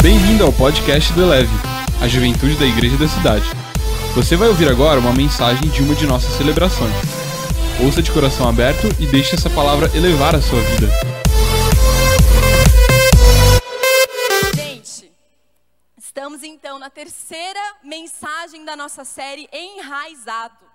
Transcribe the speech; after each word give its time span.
Bem-vindo 0.00 0.44
ao 0.44 0.52
podcast 0.52 1.12
do 1.12 1.22
Eleve, 1.22 1.50
a 2.00 2.06
juventude 2.06 2.54
da 2.56 2.64
igreja 2.64 2.96
da 2.96 3.08
cidade. 3.08 3.44
Você 4.14 4.36
vai 4.36 4.46
ouvir 4.46 4.68
agora 4.68 5.00
uma 5.00 5.12
mensagem 5.12 5.68
de 5.68 5.82
uma 5.82 5.92
de 5.92 6.06
nossas 6.06 6.34
celebrações. 6.34 6.94
Ouça 7.84 8.00
de 8.00 8.12
coração 8.12 8.48
aberto 8.48 8.86
e 9.00 9.06
deixe 9.06 9.34
essa 9.34 9.50
palavra 9.50 9.90
elevar 9.96 10.36
a 10.36 10.40
sua 10.40 10.60
vida. 10.60 10.88
Gente, 14.54 15.10
estamos 15.96 16.44
então 16.44 16.78
na 16.78 16.88
terceira 16.88 17.60
mensagem 17.82 18.64
da 18.64 18.76
nossa 18.76 19.04
série 19.04 19.48
Enraizado. 19.52 20.67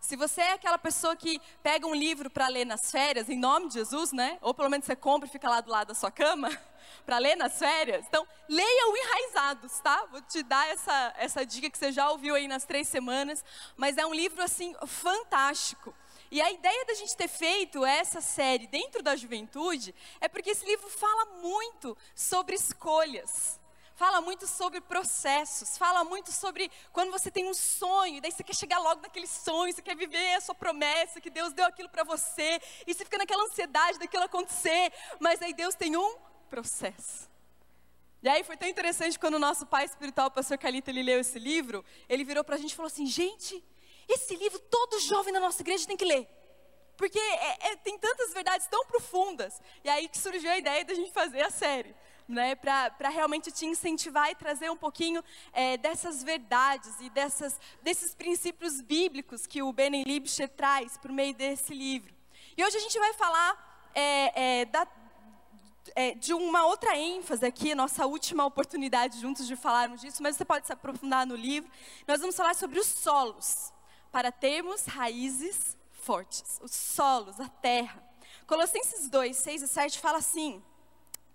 Se 0.00 0.16
você 0.16 0.40
é 0.40 0.52
aquela 0.52 0.78
pessoa 0.78 1.16
que 1.16 1.40
pega 1.62 1.86
um 1.86 1.94
livro 1.94 2.30
para 2.30 2.46
ler 2.48 2.64
nas 2.64 2.90
férias, 2.90 3.28
em 3.28 3.38
nome 3.38 3.68
de 3.68 3.74
Jesus, 3.74 4.12
né? 4.12 4.38
Ou 4.40 4.54
pelo 4.54 4.70
menos 4.70 4.86
você 4.86 4.94
compra 4.94 5.28
e 5.28 5.30
fica 5.30 5.48
lá 5.48 5.60
do 5.60 5.70
lado 5.70 5.88
da 5.88 5.94
sua 5.94 6.10
cama 6.10 6.48
para 7.04 7.18
ler 7.18 7.36
nas 7.36 7.58
férias. 7.58 8.06
Então, 8.06 8.26
leia 8.48 8.88
o 8.88 8.96
Enraizados, 8.96 9.80
tá? 9.80 10.06
Vou 10.10 10.22
te 10.22 10.42
dar 10.42 10.68
essa, 10.68 11.14
essa 11.18 11.44
dica 11.44 11.68
que 11.68 11.76
você 11.76 11.90
já 11.90 12.10
ouviu 12.10 12.34
aí 12.36 12.46
nas 12.46 12.64
três 12.64 12.88
semanas. 12.88 13.44
Mas 13.76 13.98
é 13.98 14.06
um 14.06 14.14
livro, 14.14 14.42
assim, 14.42 14.74
fantástico. 14.86 15.94
E 16.30 16.40
a 16.40 16.50
ideia 16.50 16.84
da 16.84 16.94
gente 16.94 17.16
ter 17.16 17.28
feito 17.28 17.84
essa 17.84 18.20
série 18.20 18.66
dentro 18.66 19.02
da 19.02 19.16
juventude 19.16 19.94
é 20.20 20.28
porque 20.28 20.50
esse 20.50 20.64
livro 20.64 20.88
fala 20.88 21.24
muito 21.40 21.96
sobre 22.14 22.54
escolhas 22.54 23.57
fala 23.98 24.20
muito 24.20 24.46
sobre 24.46 24.80
processos, 24.80 25.76
fala 25.76 26.04
muito 26.04 26.30
sobre 26.30 26.70
quando 26.92 27.10
você 27.10 27.32
tem 27.32 27.48
um 27.48 27.52
sonho, 27.52 28.22
daí 28.22 28.30
você 28.30 28.44
quer 28.44 28.54
chegar 28.54 28.78
logo 28.78 29.00
naquele 29.00 29.26
sonho, 29.26 29.74
você 29.74 29.82
quer 29.82 29.96
viver 29.96 30.34
a 30.34 30.40
sua 30.40 30.54
promessa, 30.54 31.20
que 31.20 31.28
Deus 31.28 31.52
deu 31.52 31.66
aquilo 31.66 31.88
para 31.88 32.04
você, 32.04 32.60
e 32.86 32.94
você 32.94 33.04
fica 33.04 33.18
naquela 33.18 33.42
ansiedade 33.42 33.98
daquilo 33.98 34.22
acontecer, 34.22 34.92
mas 35.18 35.42
aí 35.42 35.52
Deus 35.52 35.74
tem 35.74 35.96
um 35.96 36.16
processo. 36.48 37.28
E 38.22 38.28
aí 38.28 38.44
foi 38.44 38.56
tão 38.56 38.68
interessante 38.68 39.18
quando 39.18 39.34
o 39.34 39.38
nosso 39.40 39.66
pai 39.66 39.84
espiritual, 39.84 40.28
o 40.28 40.30
pastor 40.30 40.56
Calito, 40.58 40.88
ele 40.90 41.02
leu 41.02 41.18
esse 41.18 41.38
livro, 41.40 41.84
ele 42.08 42.22
virou 42.22 42.44
para 42.44 42.54
a 42.54 42.58
gente 42.58 42.70
e 42.70 42.76
falou 42.76 42.86
assim, 42.86 43.04
gente, 43.04 43.64
esse 44.08 44.36
livro 44.36 44.60
todo 44.60 45.00
jovem 45.00 45.32
na 45.32 45.40
nossa 45.40 45.60
igreja 45.60 45.88
tem 45.88 45.96
que 45.96 46.04
ler. 46.04 46.28
Porque 46.96 47.18
é, 47.18 47.72
é, 47.72 47.76
tem 47.76 47.98
tantas 47.98 48.32
verdades 48.32 48.68
tão 48.68 48.84
profundas. 48.86 49.60
E 49.82 49.88
aí 49.88 50.08
que 50.08 50.18
surgiu 50.18 50.50
a 50.50 50.58
ideia 50.58 50.84
da 50.84 50.94
gente 50.94 51.12
fazer 51.12 51.42
a 51.42 51.50
série 51.50 51.94
né, 52.28 52.54
para 52.54 53.08
realmente 53.08 53.50
te 53.50 53.64
incentivar 53.64 54.30
e 54.30 54.34
trazer 54.34 54.70
um 54.70 54.76
pouquinho 54.76 55.24
é, 55.52 55.76
dessas 55.78 56.22
verdades 56.22 56.94
e 57.00 57.08
dessas, 57.08 57.58
desses 57.82 58.14
princípios 58.14 58.80
bíblicos 58.80 59.46
que 59.46 59.62
o 59.62 59.72
Benen 59.72 60.04
Libscher 60.04 60.48
traz 60.48 60.98
por 60.98 61.10
meio 61.10 61.34
desse 61.34 61.72
livro. 61.72 62.14
E 62.56 62.64
hoje 62.64 62.76
a 62.76 62.80
gente 62.80 62.98
vai 62.98 63.14
falar 63.14 63.90
é, 63.94 64.60
é, 64.60 64.64
da, 64.66 64.86
é, 65.94 66.14
de 66.14 66.34
uma 66.34 66.66
outra 66.66 66.96
ênfase 66.96 67.46
aqui, 67.46 67.74
nossa 67.74 68.04
última 68.04 68.44
oportunidade 68.44 69.20
juntos 69.20 69.46
de 69.46 69.56
falarmos 69.56 70.00
disso, 70.00 70.22
mas 70.22 70.36
você 70.36 70.44
pode 70.44 70.66
se 70.66 70.72
aprofundar 70.72 71.26
no 71.26 71.34
livro. 71.34 71.70
Nós 72.06 72.20
vamos 72.20 72.36
falar 72.36 72.54
sobre 72.54 72.78
os 72.78 72.86
solos, 72.86 73.72
para 74.10 74.32
termos 74.32 74.84
raízes 74.86 75.76
fortes. 75.92 76.58
Os 76.62 76.72
solos, 76.72 77.38
a 77.38 77.48
terra. 77.48 78.02
Colossenses 78.46 79.08
2, 79.08 79.36
6 79.36 79.62
e 79.62 79.68
7 79.68 79.98
fala 80.00 80.18
assim: 80.18 80.62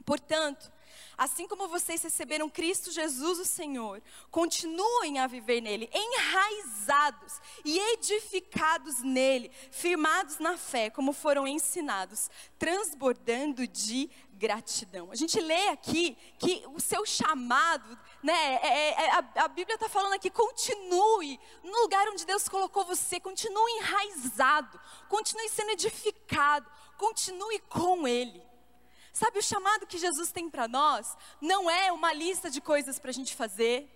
Portanto, 0.03 0.72
Assim 1.17 1.47
como 1.47 1.67
vocês 1.67 2.01
receberam 2.01 2.49
Cristo 2.49 2.91
Jesus, 2.91 3.39
o 3.39 3.45
Senhor, 3.45 4.01
continuem 4.31 5.19
a 5.19 5.27
viver 5.27 5.61
nele, 5.61 5.89
enraizados 5.93 7.39
e 7.63 7.77
edificados 7.93 9.01
nele, 9.01 9.51
firmados 9.71 10.39
na 10.39 10.57
fé, 10.57 10.89
como 10.89 11.13
foram 11.13 11.47
ensinados, 11.47 12.29
transbordando 12.57 13.67
de 13.67 14.09
gratidão. 14.33 15.11
A 15.11 15.15
gente 15.15 15.39
lê 15.39 15.69
aqui 15.69 16.17
que 16.37 16.63
o 16.73 16.79
seu 16.79 17.05
chamado, 17.05 17.97
né? 18.21 18.55
É, 18.55 18.67
é, 18.67 18.89
é 19.05 19.11
a, 19.11 19.43
a 19.45 19.47
Bíblia 19.47 19.75
está 19.75 19.87
falando 19.87 20.13
aqui, 20.13 20.29
continue 20.29 21.39
no 21.63 21.81
lugar 21.81 22.07
onde 22.09 22.25
Deus 22.25 22.49
colocou 22.49 22.83
você, 22.83 23.19
continue 23.19 23.71
enraizado, 23.77 24.79
continue 25.07 25.47
sendo 25.49 25.71
edificado, 25.71 26.69
continue 26.97 27.59
com 27.69 28.07
Ele. 28.07 28.52
Sabe, 29.13 29.37
o 29.37 29.43
chamado 29.43 29.85
que 29.85 29.99
Jesus 29.99 30.31
tem 30.31 30.49
para 30.49 30.67
nós 30.67 31.15
não 31.39 31.69
é 31.69 31.91
uma 31.91 32.11
lista 32.11 32.49
de 32.49 32.59
coisas 32.59 32.97
para 32.97 33.11
a 33.11 33.13
gente 33.13 33.35
fazer, 33.35 33.87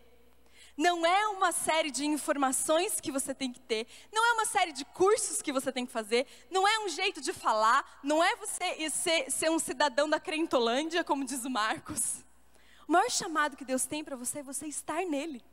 não 0.77 1.03
é 1.03 1.27
uma 1.29 1.51
série 1.51 1.89
de 1.89 2.05
informações 2.05 3.01
que 3.01 3.11
você 3.11 3.33
tem 3.33 3.51
que 3.51 3.59
ter, 3.59 3.87
não 4.13 4.23
é 4.23 4.33
uma 4.33 4.45
série 4.45 4.71
de 4.71 4.85
cursos 4.85 5.41
que 5.41 5.51
você 5.51 5.71
tem 5.71 5.87
que 5.87 5.91
fazer, 5.91 6.27
não 6.51 6.67
é 6.67 6.79
um 6.85 6.87
jeito 6.87 7.19
de 7.19 7.33
falar, 7.33 7.99
não 8.03 8.23
é 8.23 8.35
você 8.35 8.87
ser, 8.91 9.31
ser 9.31 9.49
um 9.49 9.57
cidadão 9.57 10.07
da 10.07 10.19
Crentolândia, 10.19 11.03
como 11.03 11.25
diz 11.25 11.43
o 11.43 11.49
Marcos. 11.49 12.23
O 12.87 12.91
maior 12.91 13.09
chamado 13.09 13.57
que 13.57 13.65
Deus 13.65 13.87
tem 13.87 14.03
para 14.03 14.15
você 14.15 14.39
é 14.39 14.43
você 14.43 14.67
estar 14.67 15.03
nele, 15.03 15.43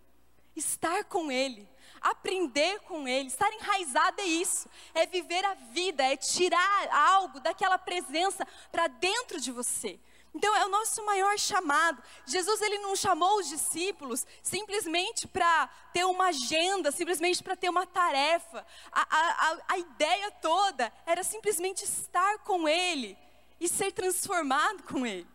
estar 0.54 1.04
com 1.04 1.32
Ele, 1.32 1.66
aprender 2.04 2.80
com 2.80 3.08
Ele, 3.08 3.28
estar 3.28 3.50
enraizado 3.52 4.20
é 4.20 4.24
isso, 4.24 4.68
é 4.94 5.06
viver 5.06 5.44
a 5.44 5.54
vida, 5.54 6.02
é 6.04 6.16
tirar 6.16 6.88
algo 6.92 7.40
daquela 7.40 7.78
presença 7.78 8.46
para 8.70 8.86
dentro 8.86 9.40
de 9.40 9.50
você. 9.50 9.98
Então 10.34 10.54
é 10.56 10.66
o 10.66 10.68
nosso 10.68 11.04
maior 11.06 11.38
chamado. 11.38 12.02
Jesus 12.26 12.60
ele 12.60 12.78
não 12.78 12.96
chamou 12.96 13.38
os 13.38 13.48
discípulos 13.48 14.26
simplesmente 14.42 15.28
para 15.28 15.68
ter 15.92 16.04
uma 16.04 16.26
agenda, 16.26 16.90
simplesmente 16.90 17.42
para 17.42 17.54
ter 17.54 17.68
uma 17.68 17.86
tarefa. 17.86 18.66
A, 18.90 19.02
a, 19.02 19.58
a 19.68 19.78
ideia 19.78 20.30
toda 20.32 20.92
era 21.06 21.22
simplesmente 21.22 21.84
estar 21.84 22.38
com 22.40 22.68
Ele 22.68 23.16
e 23.60 23.68
ser 23.68 23.92
transformado 23.92 24.82
com 24.82 25.06
Ele. 25.06 25.26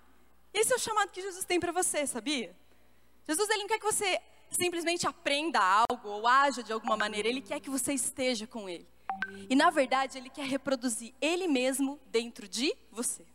Esse 0.53 0.74
é 0.74 0.75
o 0.75 0.80
chamado 0.80 1.12
que 1.12 1.22
Jesus 1.22 1.46
tem 1.46 1.59
para 1.59 1.72
você, 1.72 2.06
sabia? 2.06 2.53
Jesus 3.25 3.50
ele 3.51 3.59
não 3.59 3.68
quer 3.68 3.80
que 3.80 3.86
você 3.86 4.19
simplesmente 4.52 5.08
aprenda 5.08 5.60
algo 5.60 6.10
ou 6.10 6.28
haja 6.28 6.64
de 6.64 6.72
alguma 6.72 6.98
maneira, 6.98 7.28
ele 7.28 7.42
quer 7.42 7.60
que 7.60 7.70
você 7.70 7.94
esteja 7.94 8.48
com 8.48 8.70
ele. 8.70 8.88
E 9.50 9.56
na 9.56 9.70
verdade, 9.70 10.18
ele 10.18 10.30
quer 10.30 10.46
reproduzir 10.46 11.14
ele 11.22 11.48
mesmo 11.48 12.00
dentro 12.08 12.48
de 12.48 12.76
você. 12.92 13.26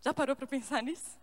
Já 0.00 0.12
parou 0.12 0.34
para 0.34 0.46
pensar 0.46 0.82
nisso? 0.82 1.20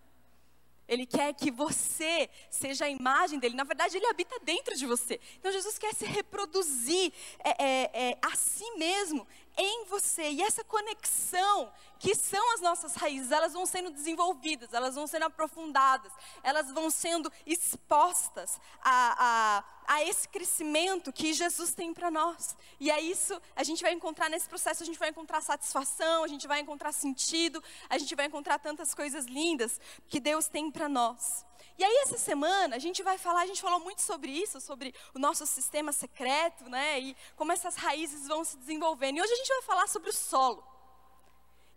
Ele 0.87 1.05
quer 1.05 1.33
que 1.33 1.51
você 1.51 2.27
seja 2.49 2.85
a 2.85 2.89
imagem 2.89 3.37
dele. 3.37 3.55
Na 3.55 3.63
verdade, 3.63 3.95
ele 3.95 4.07
habita 4.07 4.39
dentro 4.39 4.75
de 4.75 4.87
você. 4.87 5.19
Então, 5.37 5.51
Jesus 5.51 5.77
quer 5.77 5.93
se 5.93 6.03
reproduzir 6.03 7.13
é, 7.43 7.63
é, 7.63 8.09
é, 8.09 8.17
a 8.19 8.35
si 8.35 8.65
mesmo 8.71 9.27
em 9.59 9.83
você. 9.85 10.29
E 10.31 10.41
essa 10.41 10.63
conexão, 10.63 11.71
que 11.99 12.15
são 12.15 12.53
as 12.53 12.61
nossas 12.61 12.95
raízes, 12.95 13.29
elas 13.31 13.51
vão 13.51 13.65
sendo 13.65 13.91
desenvolvidas, 13.91 14.73
elas 14.73 14.95
vão 14.95 15.05
sendo 15.05 15.25
aprofundadas, 15.25 16.11
elas 16.41 16.71
vão 16.71 16.89
sendo 16.89 17.31
expostas 17.45 18.59
a, 18.81 19.63
a, 19.85 19.95
a 19.95 20.03
esse 20.05 20.29
crescimento 20.29 21.11
que 21.11 21.33
Jesus 21.33 21.73
tem 21.73 21.93
para 21.93 22.09
nós. 22.09 22.55
E 22.79 22.89
é 22.89 23.01
isso, 23.01 23.39
a 23.53 23.63
gente 23.63 23.81
vai 23.83 23.91
encontrar 23.91 24.29
nesse 24.29 24.47
processo, 24.47 24.81
a 24.81 24.85
gente 24.85 24.97
vai 24.97 25.09
encontrar 25.09 25.41
satisfação, 25.41 26.23
a 26.23 26.27
gente 26.27 26.47
vai 26.47 26.61
encontrar 26.61 26.93
sentido, 26.93 27.61
a 27.89 27.97
gente 27.97 28.15
vai 28.15 28.27
encontrar 28.27 28.59
tantas 28.59 28.93
coisas 28.93 29.25
lindas 29.25 29.79
que 30.07 30.21
Deus 30.21 30.47
tem 30.47 30.71
para 30.71 30.87
nós. 30.87 31.48
E 31.79 31.83
aí 31.83 31.99
essa 32.03 32.17
semana 32.17 32.75
a 32.75 32.79
gente 32.79 33.01
vai 33.01 33.17
falar, 33.17 33.43
a 33.43 33.45
gente 33.45 33.61
falou 33.61 33.79
muito 33.79 34.01
sobre 34.01 34.29
isso, 34.29 34.59
sobre 34.59 34.93
o 35.13 35.17
nosso 35.17 35.47
sistema 35.47 35.93
secreto, 35.93 36.69
né? 36.69 36.99
E 36.99 37.15
como 37.37 37.53
essas 37.53 37.77
raízes 37.77 38.27
vão 38.27 38.43
se 38.43 38.57
desenvolvendo. 38.57 39.15
E 39.15 39.21
hoje 39.21 39.31
a 39.31 39.35
gente 39.37 39.47
vai 39.47 39.61
falar 39.61 39.87
sobre 39.87 40.09
o 40.09 40.13
solo. 40.13 40.61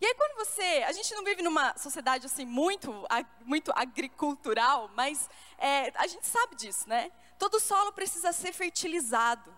E 0.00 0.04
aí 0.04 0.12
quando 0.14 0.34
você, 0.44 0.84
a 0.88 0.90
gente 0.90 1.14
não 1.14 1.22
vive 1.22 1.40
numa 1.40 1.78
sociedade 1.78 2.26
assim 2.26 2.44
muito, 2.44 2.92
muito 3.44 3.72
agricultural, 3.76 4.90
mas 4.96 5.30
é, 5.56 5.92
a 5.94 6.08
gente 6.08 6.26
sabe 6.26 6.56
disso, 6.56 6.88
né? 6.88 7.08
Todo 7.38 7.60
solo 7.60 7.92
precisa 7.92 8.32
ser 8.32 8.52
fertilizado. 8.52 9.54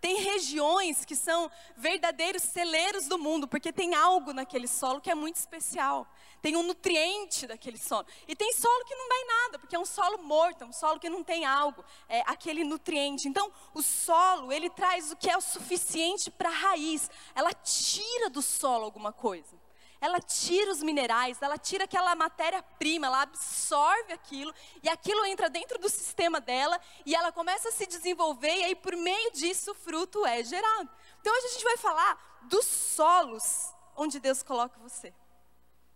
Tem 0.00 0.16
regiões 0.22 1.04
que 1.04 1.14
são 1.14 1.50
verdadeiros 1.76 2.42
celeiros 2.42 3.06
do 3.06 3.18
mundo, 3.18 3.46
porque 3.46 3.70
tem 3.70 3.94
algo 3.94 4.32
naquele 4.32 4.66
solo 4.66 5.00
que 5.00 5.10
é 5.10 5.14
muito 5.14 5.36
especial. 5.36 6.10
Tem 6.40 6.56
um 6.56 6.62
nutriente 6.62 7.46
daquele 7.46 7.76
solo. 7.76 8.06
E 8.26 8.34
tem 8.34 8.50
solo 8.54 8.84
que 8.86 8.94
não 8.94 9.08
dá 9.08 9.14
em 9.16 9.26
nada, 9.26 9.58
porque 9.58 9.76
é 9.76 9.78
um 9.78 9.84
solo 9.84 10.22
morto, 10.22 10.64
é 10.64 10.66
um 10.66 10.72
solo 10.72 10.98
que 10.98 11.10
não 11.10 11.22
tem 11.22 11.44
algo, 11.44 11.84
é 12.08 12.22
aquele 12.26 12.64
nutriente. 12.64 13.28
Então, 13.28 13.52
o 13.74 13.82
solo, 13.82 14.50
ele 14.50 14.70
traz 14.70 15.12
o 15.12 15.16
que 15.16 15.28
é 15.28 15.36
o 15.36 15.40
suficiente 15.42 16.30
para 16.30 16.48
a 16.48 16.52
raiz. 16.52 17.10
Ela 17.34 17.52
tira 17.52 18.30
do 18.30 18.40
solo 18.40 18.84
alguma 18.84 19.12
coisa 19.12 19.59
ela 20.00 20.18
tira 20.18 20.70
os 20.70 20.82
minerais, 20.82 21.42
ela 21.42 21.58
tira 21.58 21.84
aquela 21.84 22.14
matéria-prima, 22.14 23.06
ela 23.06 23.22
absorve 23.22 24.12
aquilo 24.12 24.52
e 24.82 24.88
aquilo 24.88 25.24
entra 25.26 25.50
dentro 25.50 25.78
do 25.78 25.90
sistema 25.90 26.40
dela 26.40 26.80
e 27.04 27.14
ela 27.14 27.30
começa 27.30 27.68
a 27.68 27.72
se 27.72 27.86
desenvolver 27.86 28.54
e 28.56 28.64
aí 28.64 28.74
por 28.74 28.96
meio 28.96 29.30
disso 29.32 29.72
o 29.72 29.74
fruto 29.74 30.24
é 30.24 30.42
gerado. 30.42 30.88
Então 31.20 31.36
hoje 31.36 31.46
a 31.46 31.50
gente 31.50 31.64
vai 31.64 31.76
falar 31.76 32.40
dos 32.48 32.64
solos 32.64 33.74
onde 33.94 34.18
Deus 34.18 34.42
coloca 34.42 34.80
você. 34.80 35.12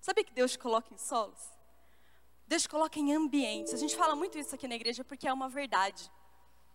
Sabe 0.02 0.22
que 0.22 0.34
Deus 0.34 0.52
te 0.52 0.58
coloca 0.58 0.92
em 0.92 0.98
solos? 0.98 1.40
Deus 2.46 2.62
te 2.62 2.68
coloca 2.68 2.98
em 2.98 3.14
ambientes. 3.14 3.72
A 3.72 3.78
gente 3.78 3.96
fala 3.96 4.14
muito 4.14 4.36
isso 4.36 4.54
aqui 4.54 4.68
na 4.68 4.74
igreja 4.74 5.02
porque 5.02 5.26
é 5.26 5.32
uma 5.32 5.48
verdade. 5.48 6.12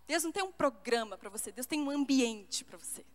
Deus 0.08 0.24
não 0.24 0.32
tem 0.32 0.42
um 0.42 0.52
programa 0.52 1.16
para 1.16 1.30
você, 1.30 1.52
Deus 1.52 1.68
tem 1.68 1.80
um 1.80 1.92
ambiente 1.92 2.66
para 2.66 2.80
você. 2.80 3.06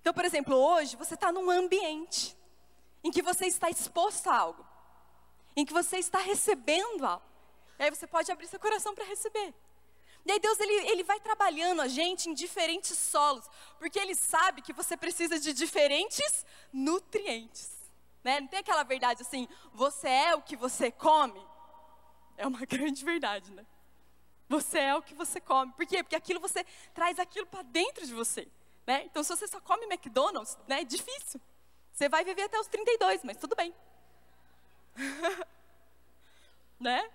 Então, 0.00 0.14
por 0.14 0.24
exemplo, 0.24 0.54
hoje 0.54 0.94
você 0.94 1.14
está 1.14 1.32
num 1.32 1.50
ambiente 1.50 2.36
em 3.04 3.12
que 3.12 3.22
você 3.22 3.46
está 3.46 3.68
exposto 3.68 4.28
a 4.28 4.36
algo, 4.36 4.66
em 5.54 5.64
que 5.64 5.72
você 5.72 5.98
está 5.98 6.18
recebendo 6.18 7.04
algo. 7.04 7.24
E 7.78 7.84
aí 7.84 7.90
você 7.90 8.06
pode 8.06 8.32
abrir 8.32 8.48
seu 8.48 8.58
coração 8.58 8.94
para 8.94 9.04
receber. 9.04 9.54
E 10.26 10.32
aí 10.32 10.40
Deus 10.40 10.58
ele, 10.58 10.72
ele 10.88 11.04
vai 11.04 11.20
trabalhando 11.20 11.82
a 11.82 11.88
gente 11.88 12.30
em 12.30 12.34
diferentes 12.34 12.96
solos, 12.96 13.44
porque 13.78 13.98
Ele 13.98 14.14
sabe 14.14 14.62
que 14.62 14.72
você 14.72 14.96
precisa 14.96 15.38
de 15.38 15.52
diferentes 15.52 16.46
nutrientes. 16.72 17.70
Né? 18.22 18.40
Não 18.40 18.48
tem 18.48 18.60
aquela 18.60 18.82
verdade 18.84 19.20
assim, 19.20 19.46
você 19.74 20.08
é 20.08 20.34
o 20.34 20.40
que 20.40 20.56
você 20.56 20.90
come? 20.90 21.46
É 22.38 22.46
uma 22.46 22.60
grande 22.64 23.04
verdade, 23.04 23.52
né? 23.52 23.66
Você 24.48 24.78
é 24.78 24.94
o 24.94 25.02
que 25.02 25.14
você 25.14 25.40
come. 25.40 25.72
Por 25.72 25.86
quê? 25.86 26.02
Porque 26.02 26.16
aquilo 26.16 26.40
você 26.40 26.64
traz 26.94 27.18
aquilo 27.18 27.46
para 27.46 27.62
dentro 27.62 28.06
de 28.06 28.14
você. 28.14 28.48
Né? 28.86 29.04
Então, 29.04 29.22
se 29.22 29.34
você 29.34 29.46
só 29.46 29.60
come 29.60 29.84
McDonald's, 29.86 30.56
né, 30.66 30.80
é 30.82 30.84
difícil. 30.84 31.40
Você 31.94 32.08
vai 32.08 32.24
viver 32.24 32.42
até 32.42 32.58
os 32.58 32.66
32, 32.66 33.22
mas 33.22 33.36
tudo 33.36 33.54
bem. 33.54 33.72
né? 36.80 37.08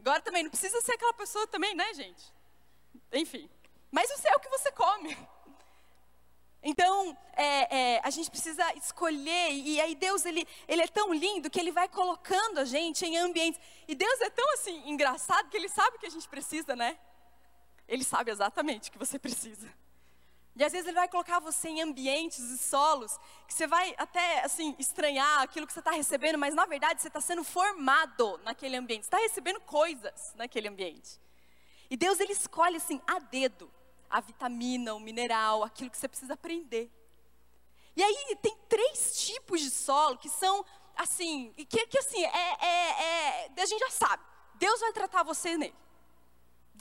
Agora 0.00 0.20
também, 0.20 0.42
não 0.42 0.50
precisa 0.50 0.80
ser 0.80 0.94
aquela 0.94 1.14
pessoa 1.14 1.46
também, 1.46 1.72
né, 1.76 1.94
gente? 1.94 2.24
Enfim. 3.12 3.48
Mas 3.92 4.10
você 4.10 4.28
é 4.28 4.34
o 4.34 4.40
que 4.40 4.48
você 4.48 4.72
come. 4.72 5.16
Então, 6.64 7.16
é, 7.34 7.94
é, 7.94 8.00
a 8.02 8.10
gente 8.10 8.28
precisa 8.28 8.64
escolher, 8.74 9.52
e 9.52 9.80
aí 9.80 9.94
Deus, 9.94 10.24
ele, 10.24 10.46
ele 10.66 10.82
é 10.82 10.88
tão 10.88 11.14
lindo 11.14 11.50
que 11.50 11.60
Ele 11.60 11.72
vai 11.72 11.88
colocando 11.88 12.58
a 12.58 12.64
gente 12.64 13.04
em 13.04 13.16
ambientes. 13.16 13.60
E 13.86 13.94
Deus 13.94 14.20
é 14.20 14.30
tão, 14.30 14.52
assim, 14.54 14.88
engraçado 14.88 15.48
que 15.48 15.56
Ele 15.56 15.68
sabe 15.68 15.96
o 15.96 16.00
que 16.00 16.06
a 16.06 16.10
gente 16.10 16.28
precisa, 16.28 16.74
né? 16.74 16.98
Ele 17.86 18.02
sabe 18.02 18.32
exatamente 18.32 18.88
o 18.88 18.92
que 18.92 18.98
você 18.98 19.18
precisa. 19.18 19.72
E 20.54 20.62
às 20.62 20.72
vezes 20.72 20.86
Ele 20.86 20.96
vai 20.96 21.08
colocar 21.08 21.38
você 21.38 21.68
em 21.68 21.80
ambientes 21.80 22.38
e 22.38 22.58
solos 22.58 23.18
que 23.46 23.54
você 23.54 23.66
vai 23.66 23.94
até, 23.96 24.44
assim, 24.44 24.76
estranhar 24.78 25.40
aquilo 25.40 25.66
que 25.66 25.72
você 25.72 25.78
está 25.78 25.92
recebendo, 25.92 26.38
mas 26.38 26.54
na 26.54 26.66
verdade 26.66 27.00
você 27.00 27.08
está 27.08 27.20
sendo 27.20 27.42
formado 27.42 28.38
naquele 28.44 28.76
ambiente, 28.76 29.04
está 29.04 29.16
recebendo 29.16 29.60
coisas 29.60 30.32
naquele 30.36 30.68
ambiente. 30.68 31.18
E 31.88 31.96
Deus, 31.96 32.20
Ele 32.20 32.32
escolhe, 32.32 32.76
assim, 32.76 33.00
a 33.06 33.18
dedo, 33.18 33.70
a 34.08 34.20
vitamina, 34.20 34.94
o 34.94 35.00
mineral, 35.00 35.62
aquilo 35.62 35.90
que 35.90 35.96
você 35.96 36.08
precisa 36.08 36.34
aprender. 36.34 36.90
E 37.96 38.02
aí 38.02 38.36
tem 38.40 38.56
três 38.68 39.24
tipos 39.24 39.60
de 39.60 39.70
solo 39.70 40.16
que 40.18 40.28
são, 40.28 40.64
assim, 40.96 41.52
que, 41.68 41.86
que 41.86 41.98
assim, 41.98 42.24
é, 42.24 42.64
é, 42.64 43.02
é, 43.02 43.62
a 43.62 43.66
gente 43.66 43.80
já 43.80 43.90
sabe. 43.90 44.22
Deus 44.54 44.80
vai 44.80 44.92
tratar 44.92 45.22
você 45.22 45.56
nele. 45.56 45.74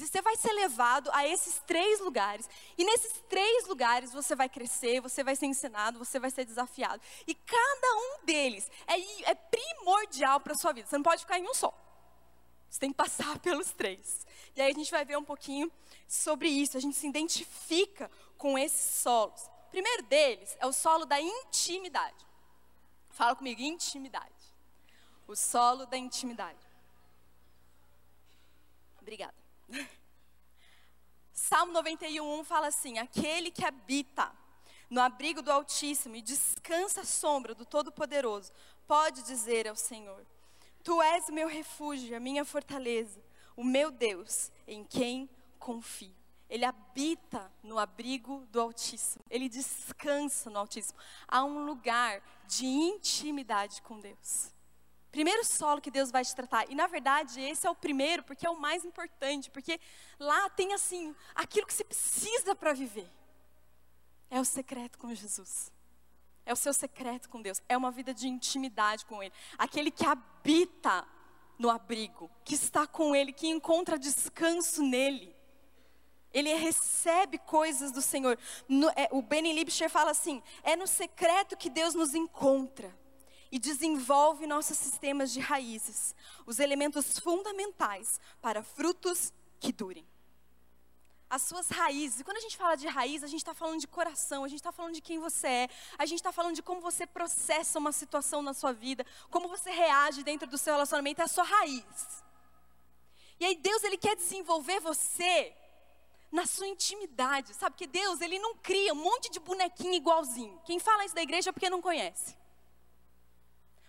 Você 0.08 0.22
vai 0.22 0.36
ser 0.36 0.52
levado 0.54 1.10
a 1.14 1.28
esses 1.28 1.60
três 1.66 2.00
lugares. 2.00 2.50
E 2.78 2.84
nesses 2.84 3.14
três 3.30 3.68
lugares 3.68 4.12
você 4.12 4.36
vai 4.36 4.50
crescer, 4.50 5.02
você 5.02 5.24
vai 5.24 5.36
ser 5.36 5.46
ensinado, 5.46 6.00
você 6.00 6.20
vai 6.20 6.32
ser 6.32 6.46
desafiado. 6.46 7.02
E 7.28 7.36
cada 7.36 7.96
um 7.98 8.26
deles 8.26 8.70
é, 8.88 9.32
é 9.32 9.36
primordial 9.36 10.40
para 10.40 10.54
a 10.54 10.58
sua 10.58 10.74
vida. 10.74 10.88
Você 10.88 10.98
não 10.98 11.04
pode 11.04 11.22
ficar 11.22 11.40
em 11.40 11.48
um 11.48 11.54
só. 11.54 11.74
Você 12.70 12.80
tem 12.80 12.92
que 12.92 12.98
passar 12.98 13.38
pelos 13.42 13.72
três. 13.72 14.26
E 14.56 14.62
aí 14.62 14.72
a 14.72 14.76
gente 14.76 14.92
vai 14.92 15.04
ver 15.04 15.18
um 15.18 15.24
pouquinho 15.24 15.72
sobre 16.08 16.48
isso. 16.48 16.78
A 16.78 16.80
gente 16.80 16.96
se 16.96 17.08
identifica 17.08 18.10
com 18.38 18.58
esses 18.58 19.02
solos. 19.02 19.42
O 19.68 19.72
primeiro 19.72 20.04
deles 20.04 20.56
é 20.60 20.66
o 20.66 20.74
solo 20.74 21.06
da 21.06 21.20
intimidade. 21.20 22.26
Fala 23.10 23.36
comigo, 23.36 23.62
intimidade. 23.62 24.32
O 25.28 25.36
solo 25.36 25.86
da 25.86 25.98
intimidade. 25.98 26.60
Obrigada. 29.02 29.41
Salmo 31.34 31.74
91 31.74 32.44
fala 32.44 32.68
assim: 32.68 32.98
Aquele 32.98 33.52
que 33.52 33.66
habita 33.66 34.32
no 34.90 35.02
abrigo 35.02 35.42
do 35.42 35.52
Altíssimo 35.52 36.16
e 36.16 36.22
descansa 36.22 37.02
à 37.02 37.06
sombra 37.06 37.56
do 37.56 37.66
Todo-Poderoso, 37.66 38.52
pode 38.88 39.24
dizer 39.24 39.68
ao 39.68 39.76
Senhor: 39.76 40.26
Tu 40.84 41.02
és 41.02 41.30
meu 41.30 41.48
refúgio, 41.48 42.16
a 42.16 42.20
minha 42.20 42.44
fortaleza, 42.44 43.24
o 43.56 43.64
meu 43.64 43.92
Deus, 43.92 44.52
em 44.68 44.84
quem 44.84 45.30
confio. 45.58 46.16
Ele 46.50 46.66
habita 46.66 47.50
no 47.64 47.80
abrigo 47.80 48.46
do 48.52 48.60
Altíssimo, 48.60 49.24
ele 49.30 49.48
descansa 49.48 50.50
no 50.50 50.60
Altíssimo. 50.60 51.00
Há 51.26 51.46
um 51.46 51.66
lugar 51.66 52.22
de 52.46 52.66
intimidade 52.66 53.82
com 53.82 53.98
Deus. 54.00 54.51
Primeiro 55.12 55.44
solo 55.44 55.82
que 55.82 55.92
Deus 55.92 56.10
vai 56.10 56.24
te 56.24 56.34
tratar. 56.34 56.70
E 56.72 56.76
na 56.76 56.88
verdade, 56.88 57.42
esse 57.42 57.68
é 57.68 57.70
o 57.70 57.76
primeiro, 57.76 58.24
porque 58.24 58.48
é 58.48 58.50
o 58.50 58.60
mais 58.60 58.86
importante, 58.86 59.50
porque 59.52 59.80
lá 60.18 60.50
tem 60.52 60.74
assim, 60.74 61.14
aquilo 61.36 61.68
que 61.68 61.74
você 61.74 61.84
precisa 61.84 62.56
para 62.56 62.74
viver. 62.74 63.10
É 64.30 64.40
o 64.40 64.46
secreto 64.46 64.98
com 64.98 65.14
Jesus. 65.14 65.72
É 66.46 66.54
o 66.54 66.56
seu 66.56 66.74
secreto 66.74 67.30
com 67.30 67.42
Deus. 67.42 67.62
É 67.68 67.76
uma 67.76 67.92
vida 67.92 68.14
de 68.14 68.28
intimidade 68.28 69.06
com 69.06 69.22
Ele. 69.22 69.34
Aquele 69.58 69.92
que 69.92 70.06
habita 70.06 71.06
no 71.60 71.70
abrigo, 71.70 72.32
que 72.46 72.56
está 72.56 72.88
com 72.88 73.14
Ele, 73.14 73.34
que 73.34 73.48
encontra 73.48 74.00
descanso 74.00 74.82
nele. 74.82 75.36
Ele 76.34 76.54
recebe 76.54 77.38
coisas 77.38 77.92
do 77.92 78.02
Senhor. 78.02 78.40
No, 78.68 78.90
é, 78.92 79.10
o 79.12 79.22
Benny 79.22 79.52
Lipscher 79.52 79.90
fala 79.90 80.12
assim: 80.12 80.42
é 80.64 80.78
no 80.78 80.88
secreto 80.88 81.58
que 81.58 81.70
Deus 81.70 81.94
nos 81.94 82.16
encontra 82.16 82.98
e 83.52 83.60
desenvolve 83.60 84.48
nossos 84.48 84.78
sistemas 84.78 85.32
de 85.32 85.40
raízes, 85.40 86.16
os 86.46 86.60
elementos 86.60 87.20
fundamentais 87.20 88.20
para 88.42 88.64
frutos 88.64 89.34
que 89.60 89.74
durem. 89.74 90.08
As 91.30 91.44
suas 91.44 91.70
raízes, 91.70 92.24
quando 92.24 92.38
a 92.38 92.42
gente 92.42 92.58
fala 92.58 92.76
de 92.76 92.88
raiz, 92.88 93.24
a 93.24 93.28
gente 93.28 93.40
está 93.40 93.54
falando 93.54 93.80
de 93.80 93.88
coração, 93.88 94.44
a 94.44 94.48
gente 94.48 94.60
está 94.60 94.72
falando 94.72 94.96
de 94.96 95.02
quem 95.02 95.18
você 95.20 95.48
é, 95.48 95.70
a 95.98 96.06
gente 96.06 96.20
está 96.20 96.32
falando 96.32 96.56
de 96.56 96.62
como 96.62 96.82
você 96.82 97.08
processa 97.08 97.80
uma 97.80 97.92
situação 97.92 98.42
na 98.42 98.54
sua 98.54 98.74
vida, 98.74 99.06
como 99.30 99.48
você 99.48 99.72
reage 99.72 100.24
dentro 100.24 100.48
do 100.50 100.58
seu 100.58 100.74
relacionamento, 100.74 101.22
é 101.22 101.26
a 101.26 101.30
sua 101.30 101.44
raiz. 101.44 102.24
E 103.40 103.46
aí 103.46 103.56
Deus, 103.56 103.84
Ele 103.84 103.98
quer 103.98 104.16
desenvolver 104.16 104.80
você 104.82 105.56
na 106.32 106.46
sua 106.46 106.68
intimidade, 106.68 107.54
sabe? 107.54 107.78
Que 107.78 107.88
Deus, 107.88 108.22
Ele 108.22 108.38
não 108.40 108.56
cria 108.56 108.94
um 108.94 109.02
monte 109.02 109.30
de 109.30 109.40
bonequinho 109.40 109.94
igualzinho. 109.94 110.62
Quem 110.66 110.80
fala 110.80 111.06
isso 111.06 111.16
da 111.16 111.22
igreja 111.22 111.50
é 111.50 111.54
porque 111.54 111.70
não 111.70 111.82
conhece. 111.82 112.41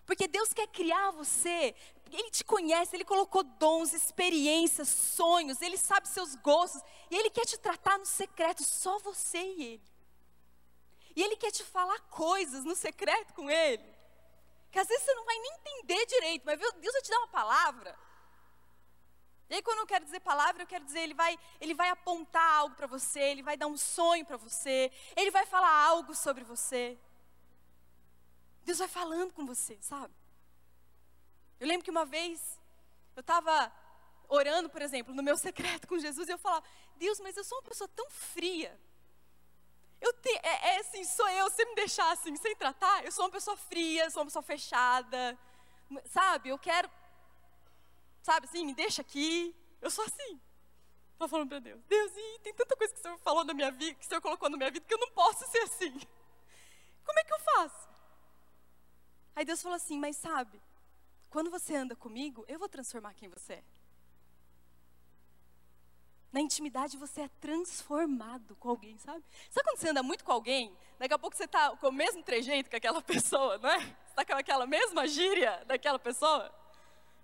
Porque 0.06 0.26
Deus 0.26 0.52
quer 0.52 0.66
criar 0.69 1.10
você, 1.10 1.75
Ele 2.10 2.31
te 2.31 2.44
conhece, 2.44 2.96
Ele 2.96 3.04
colocou 3.04 3.43
dons, 3.43 3.93
experiências, 3.93 4.88
sonhos, 4.88 5.60
Ele 5.62 5.76
sabe 5.76 6.08
seus 6.08 6.34
gostos, 6.37 6.82
e 7.10 7.16
Ele 7.16 7.31
quer 7.31 7.46
te 7.46 7.58
tratar 7.58 7.99
no 7.99 8.06
secreto, 8.06 8.64
só 8.64 8.99
você 8.99 9.38
e 9.38 9.64
Ele. 9.64 9.93
E 11.14 11.22
Ele 11.22 11.37
quer 11.37 11.50
te 11.50 11.62
falar 11.62 12.00
coisas 12.02 12.64
no 12.64 12.75
secreto 12.75 13.32
com 13.34 13.50
Ele, 13.50 13.84
que 14.70 14.78
às 14.78 14.88
vezes 14.88 15.04
você 15.04 15.14
não 15.14 15.25
vai 15.25 15.38
nem 15.38 15.52
entender 15.54 16.06
direito, 16.06 16.43
mas 16.44 16.58
Deus 16.58 16.93
vai 16.93 17.02
te 17.02 17.10
dar 17.10 17.19
uma 17.19 17.28
palavra. 17.28 17.96
E 19.52 19.56
aí, 19.56 19.62
quando 19.62 19.81
eu 19.81 19.87
quero 19.87 20.02
dizer 20.02 20.21
palavra, 20.21 20.62
eu 20.62 20.66
quero 20.66 20.82
dizer, 20.82 21.00
ele 21.00 21.12
vai, 21.12 21.38
ele 21.61 21.75
vai 21.75 21.90
apontar 21.90 22.54
algo 22.54 22.75
para 22.75 22.87
você, 22.87 23.21
ele 23.21 23.42
vai 23.42 23.54
dar 23.54 23.66
um 23.66 23.76
sonho 23.76 24.25
para 24.25 24.38
você, 24.38 24.90
ele 25.14 25.30
vai 25.30 25.44
falar 25.44 25.71
algo 25.85 26.14
sobre 26.14 26.42
você. 26.42 26.99
Deus 28.64 28.78
vai 28.78 28.88
falando 28.88 29.33
com 29.33 29.45
você, 29.45 29.78
sabe? 29.81 30.14
Eu 31.59 31.66
lembro 31.66 31.85
que 31.85 31.90
uma 31.90 32.04
vez 32.04 32.61
eu 33.14 33.21
estava 33.21 33.73
orando, 34.28 34.69
por 34.69 34.83
exemplo, 34.83 35.14
no 35.14 35.23
meu 35.23 35.37
secreto 35.37 35.87
com 35.87 35.99
Jesus 35.99 36.28
e 36.28 36.33
eu 36.33 36.38
falava: 36.38 36.64
Deus, 36.97 37.21
mas 37.21 37.37
eu 37.37 37.45
sou 37.45 37.59
uma 37.59 37.64
pessoa 37.64 37.88
tão 37.88 38.09
fria. 38.11 38.78
Eu 40.00 40.12
te, 40.14 40.31
é, 40.42 40.75
é 40.75 40.81
assim, 40.81 41.04
sou 41.04 41.28
eu, 41.28 41.49
se 41.50 41.64
me 41.64 41.75
deixar 41.76 42.11
assim, 42.11 42.35
sem 42.37 42.57
tratar, 42.57 43.04
eu 43.04 43.12
sou 43.12 43.25
uma 43.25 43.31
pessoa 43.31 43.57
fria, 43.57 44.11
sou 44.11 44.23
uma 44.23 44.26
pessoa 44.26 44.42
fechada, 44.42 45.38
sabe? 46.07 46.49
Eu 46.49 46.59
quero, 46.59 46.90
sabe 48.23 48.47
assim, 48.47 48.64
me 48.64 48.75
deixa 48.75 49.02
aqui. 49.02 49.54
Eu 49.81 49.90
sou 49.90 50.04
assim. 50.04 50.40
Estou 51.12 51.28
falando 51.28 51.49
para 51.49 51.61
Deus: 51.61 51.81
Deus, 51.85 52.12
e 52.16 52.38
tem 52.40 52.52
tanta 52.54 52.76
coisa 52.76 52.92
que 52.92 52.99
o 52.99 53.02
Senhor 53.02 53.19
falou 53.19 53.45
na 53.45 53.54
minha 53.54 53.71
vida, 53.71 53.95
que 53.95 54.04
o 54.04 54.09
Senhor 54.09 54.21
colocou 54.21 54.50
na 54.50 54.57
minha 54.57 54.71
vida, 54.71 54.85
que 54.85 54.95
eu 54.95 54.99
não 54.99 55.11
posso 55.12 55.47
ser 55.49 55.61
assim. 55.61 55.92
Como 57.04 57.19
é 57.19 57.25
que 57.25 57.33
eu 57.33 57.40
faço? 57.40 57.91
Aí 59.34 59.44
Deus 59.44 59.62
falou 59.62 59.76
assim: 59.76 59.98
Mas 59.98 60.16
sabe, 60.16 60.60
quando 61.30 61.50
você 61.50 61.74
anda 61.74 61.96
comigo, 61.96 62.44
eu 62.48 62.58
vou 62.58 62.68
transformar 62.68 63.14
quem 63.14 63.28
você 63.28 63.54
é. 63.54 63.64
Na 66.32 66.40
intimidade 66.40 66.96
você 66.96 67.22
é 67.22 67.28
transformado 67.40 68.56
com 68.56 68.70
alguém, 68.70 68.96
sabe? 68.98 69.22
Sabe 69.50 69.66
quando 69.66 69.78
você 69.78 69.90
anda 69.90 70.02
muito 70.02 70.24
com 70.24 70.32
alguém, 70.32 70.74
daqui 70.98 71.12
a 71.12 71.18
pouco 71.18 71.36
você 71.36 71.44
está 71.44 71.76
com 71.76 71.88
o 71.88 71.92
mesmo 71.92 72.22
trejeito 72.22 72.70
que 72.70 72.76
aquela 72.76 73.00
pessoa, 73.02 73.58
não 73.58 73.68
é? 73.68 73.80
Você 73.80 74.10
está 74.10 74.24
com 74.24 74.34
aquela 74.34 74.66
mesma 74.66 75.06
gíria 75.06 75.62
daquela 75.66 75.98
pessoa? 75.98 76.50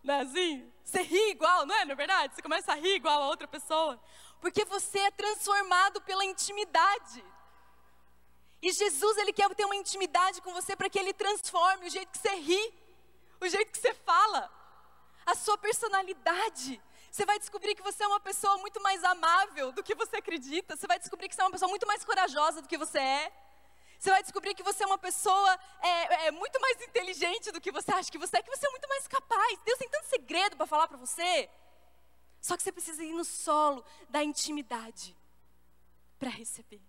Não 0.02 0.14
é 0.14 0.20
assim? 0.20 0.72
Você 0.84 1.02
ri 1.02 1.30
igual, 1.30 1.66
não 1.66 1.74
é? 1.74 1.84
Não 1.84 1.92
é 1.92 1.96
verdade? 1.96 2.34
Você 2.34 2.42
começa 2.42 2.72
a 2.72 2.76
rir 2.76 2.96
igual 2.96 3.22
a 3.22 3.28
outra 3.28 3.48
pessoa. 3.48 3.98
Porque 4.40 4.64
você 4.64 4.98
é 4.98 5.10
transformado 5.10 6.00
pela 6.02 6.24
intimidade. 6.24 7.24
E 8.60 8.72
Jesus, 8.72 9.16
ele 9.18 9.32
quer 9.32 9.48
ter 9.54 9.64
uma 9.64 9.76
intimidade 9.76 10.40
com 10.42 10.52
você 10.52 10.74
para 10.74 10.90
que 10.90 10.98
ele 10.98 11.12
transforme 11.12 11.86
o 11.86 11.90
jeito 11.90 12.10
que 12.10 12.18
você 12.18 12.34
ri, 12.34 12.74
o 13.40 13.48
jeito 13.48 13.70
que 13.70 13.78
você 13.78 13.94
fala, 13.94 14.50
a 15.24 15.34
sua 15.34 15.56
personalidade. 15.56 16.80
Você 17.10 17.24
vai 17.24 17.38
descobrir 17.38 17.74
que 17.74 17.82
você 17.82 18.02
é 18.02 18.06
uma 18.06 18.20
pessoa 18.20 18.56
muito 18.58 18.80
mais 18.82 19.02
amável 19.04 19.72
do 19.72 19.82
que 19.82 19.94
você 19.94 20.16
acredita. 20.16 20.76
Você 20.76 20.86
vai 20.86 20.98
descobrir 20.98 21.28
que 21.28 21.34
você 21.34 21.40
é 21.40 21.44
uma 21.44 21.50
pessoa 21.50 21.68
muito 21.68 21.86
mais 21.86 22.04
corajosa 22.04 22.60
do 22.60 22.68
que 22.68 22.76
você 22.76 22.98
é. 22.98 23.32
Você 23.98 24.10
vai 24.10 24.22
descobrir 24.22 24.54
que 24.54 24.62
você 24.62 24.84
é 24.84 24.86
uma 24.86 24.98
pessoa 24.98 25.58
é, 25.80 26.26
é, 26.26 26.30
muito 26.30 26.60
mais 26.60 26.80
inteligente 26.82 27.50
do 27.50 27.60
que 27.60 27.72
você 27.72 27.90
acha 27.92 28.10
que 28.10 28.18
você 28.18 28.38
é, 28.38 28.42
que 28.42 28.50
você 28.50 28.66
é 28.66 28.70
muito 28.70 28.88
mais 28.88 29.08
capaz. 29.08 29.58
Deus 29.64 29.78
tem 29.78 29.88
tanto 29.88 30.06
segredo 30.06 30.56
para 30.56 30.66
falar 30.66 30.86
para 30.86 30.96
você. 30.96 31.48
Só 32.40 32.56
que 32.56 32.62
você 32.62 32.70
precisa 32.70 33.02
ir 33.02 33.12
no 33.12 33.24
solo 33.24 33.84
da 34.08 34.22
intimidade 34.22 35.16
para 36.18 36.30
receber 36.30 36.87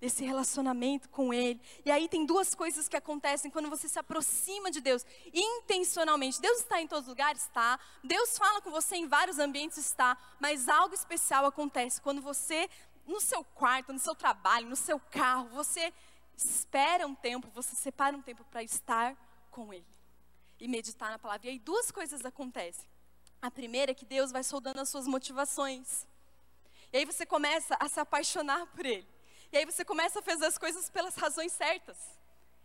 desse 0.00 0.24
relacionamento 0.24 1.08
com 1.08 1.32
Ele. 1.32 1.60
E 1.84 1.90
aí 1.90 2.08
tem 2.08 2.24
duas 2.24 2.54
coisas 2.54 2.88
que 2.88 2.96
acontecem 2.96 3.50
quando 3.50 3.68
você 3.68 3.88
se 3.88 3.98
aproxima 3.98 4.70
de 4.70 4.80
Deus 4.80 5.04
intencionalmente. 5.32 6.40
Deus 6.40 6.58
está 6.58 6.80
em 6.80 6.86
todos 6.86 7.04
os 7.04 7.08
lugares? 7.08 7.42
Está. 7.42 7.78
Deus 8.02 8.38
fala 8.38 8.60
com 8.60 8.70
você 8.70 8.96
em 8.96 9.08
vários 9.08 9.38
ambientes? 9.38 9.78
Está. 9.78 10.16
Mas 10.38 10.68
algo 10.68 10.94
especial 10.94 11.46
acontece 11.46 12.00
quando 12.00 12.22
você, 12.22 12.68
no 13.06 13.20
seu 13.20 13.42
quarto, 13.42 13.92
no 13.92 13.98
seu 13.98 14.14
trabalho, 14.14 14.68
no 14.68 14.76
seu 14.76 15.00
carro, 15.00 15.48
você 15.48 15.92
espera 16.36 17.06
um 17.06 17.14
tempo, 17.14 17.48
você 17.52 17.74
separa 17.74 18.16
um 18.16 18.22
tempo 18.22 18.44
para 18.44 18.62
estar 18.62 19.16
com 19.50 19.72
Ele 19.72 19.86
e 20.60 20.68
meditar 20.68 21.10
na 21.10 21.18
palavra. 21.18 21.46
E 21.46 21.50
aí 21.50 21.58
duas 21.58 21.90
coisas 21.90 22.24
acontecem. 22.24 22.86
A 23.40 23.50
primeira 23.50 23.92
é 23.92 23.94
que 23.94 24.04
Deus 24.04 24.30
vai 24.30 24.42
soldando 24.42 24.80
as 24.80 24.88
suas 24.88 25.06
motivações. 25.06 26.06
E 26.92 26.98
aí 26.98 27.04
você 27.04 27.26
começa 27.26 27.76
a 27.78 27.88
se 27.88 28.00
apaixonar 28.00 28.66
por 28.68 28.84
Ele. 28.86 29.06
E 29.52 29.56
aí 29.56 29.64
você 29.64 29.84
começa 29.84 30.18
a 30.18 30.22
fazer 30.22 30.46
as 30.46 30.58
coisas 30.58 30.90
pelas 30.90 31.16
razões 31.16 31.52
certas. 31.52 31.96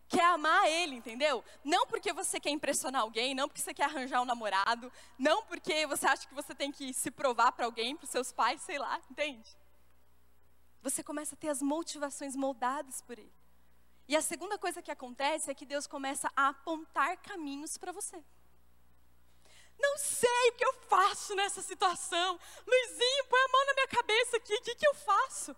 Que 0.08 0.20
é 0.20 0.26
amar 0.26 0.68
Ele, 0.68 0.98
entendeu? 0.98 1.44
Não 1.64 1.88
porque 1.88 2.12
você 2.14 2.40
quer 2.40 2.50
impressionar 2.50 3.02
alguém, 3.02 3.34
não 3.34 3.48
porque 3.48 3.62
você 3.62 3.74
quer 3.74 3.86
arranjar 3.86 4.22
um 4.22 4.26
namorado, 4.26 4.92
não 5.18 5.44
porque 5.44 5.88
você 5.88 6.06
acha 6.06 6.28
que 6.28 6.34
você 6.34 6.54
tem 6.54 6.72
que 6.72 6.94
se 6.94 7.10
provar 7.10 7.52
para 7.54 7.66
alguém, 7.66 7.96
para 7.96 8.06
os 8.06 8.12
seus 8.12 8.32
pais, 8.32 8.62
sei 8.62 8.78
lá, 8.78 9.00
entende? 9.10 9.58
Você 10.82 11.02
começa 11.02 11.36
a 11.36 11.38
ter 11.38 11.50
as 11.50 11.62
motivações 11.62 12.36
moldadas 12.36 13.02
por 13.02 13.18
Ele. 13.18 13.34
E 14.08 14.16
a 14.16 14.22
segunda 14.22 14.58
coisa 14.58 14.82
que 14.82 14.92
acontece 14.92 15.50
é 15.50 15.56
que 15.56 15.66
Deus 15.66 15.88
começa 15.88 16.30
a 16.36 16.50
apontar 16.50 17.18
caminhos 17.18 17.78
para 17.78 17.94
você. 17.94 18.22
Não 19.80 19.98
sei 19.98 20.50
o 20.50 20.54
que 20.54 20.66
eu 20.66 20.74
faço 20.90 21.34
nessa 21.36 21.62
situação. 21.62 22.40
Luizinho, 22.68 23.26
põe 23.30 23.40
a 23.40 23.48
mão 23.48 23.66
na 23.66 23.74
minha 23.74 23.88
cabeça 23.88 24.38
aqui, 24.38 24.54
o 24.54 24.62
que, 24.62 24.76
que 24.76 24.88
eu 24.88 24.94
faço? 24.94 25.56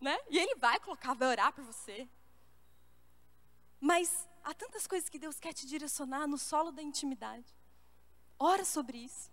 Né? 0.00 0.16
E 0.30 0.38
ele 0.38 0.54
vai 0.56 0.78
colocar, 0.80 1.14
vai 1.14 1.28
orar 1.28 1.52
por 1.52 1.64
você. 1.64 2.08
Mas 3.80 4.28
há 4.42 4.54
tantas 4.54 4.86
coisas 4.86 5.08
que 5.08 5.18
Deus 5.18 5.38
quer 5.38 5.52
te 5.52 5.66
direcionar 5.66 6.26
no 6.26 6.38
solo 6.38 6.70
da 6.70 6.82
intimidade. 6.82 7.56
Ora 8.38 8.64
sobre 8.64 8.98
isso. 8.98 9.30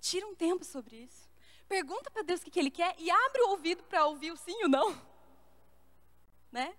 Tira 0.00 0.26
um 0.26 0.34
tempo 0.34 0.64
sobre 0.64 0.96
isso. 0.96 1.28
Pergunta 1.68 2.10
para 2.10 2.22
Deus 2.22 2.40
o 2.40 2.44
que, 2.44 2.50
que 2.50 2.58
Ele 2.58 2.70
quer 2.70 2.94
e 2.98 3.10
abre 3.10 3.42
o 3.42 3.50
ouvido 3.50 3.82
para 3.84 4.06
ouvir 4.06 4.32
o 4.32 4.36
sim 4.36 4.62
ou 4.62 4.68
não. 4.68 5.14
Né? 6.52 6.74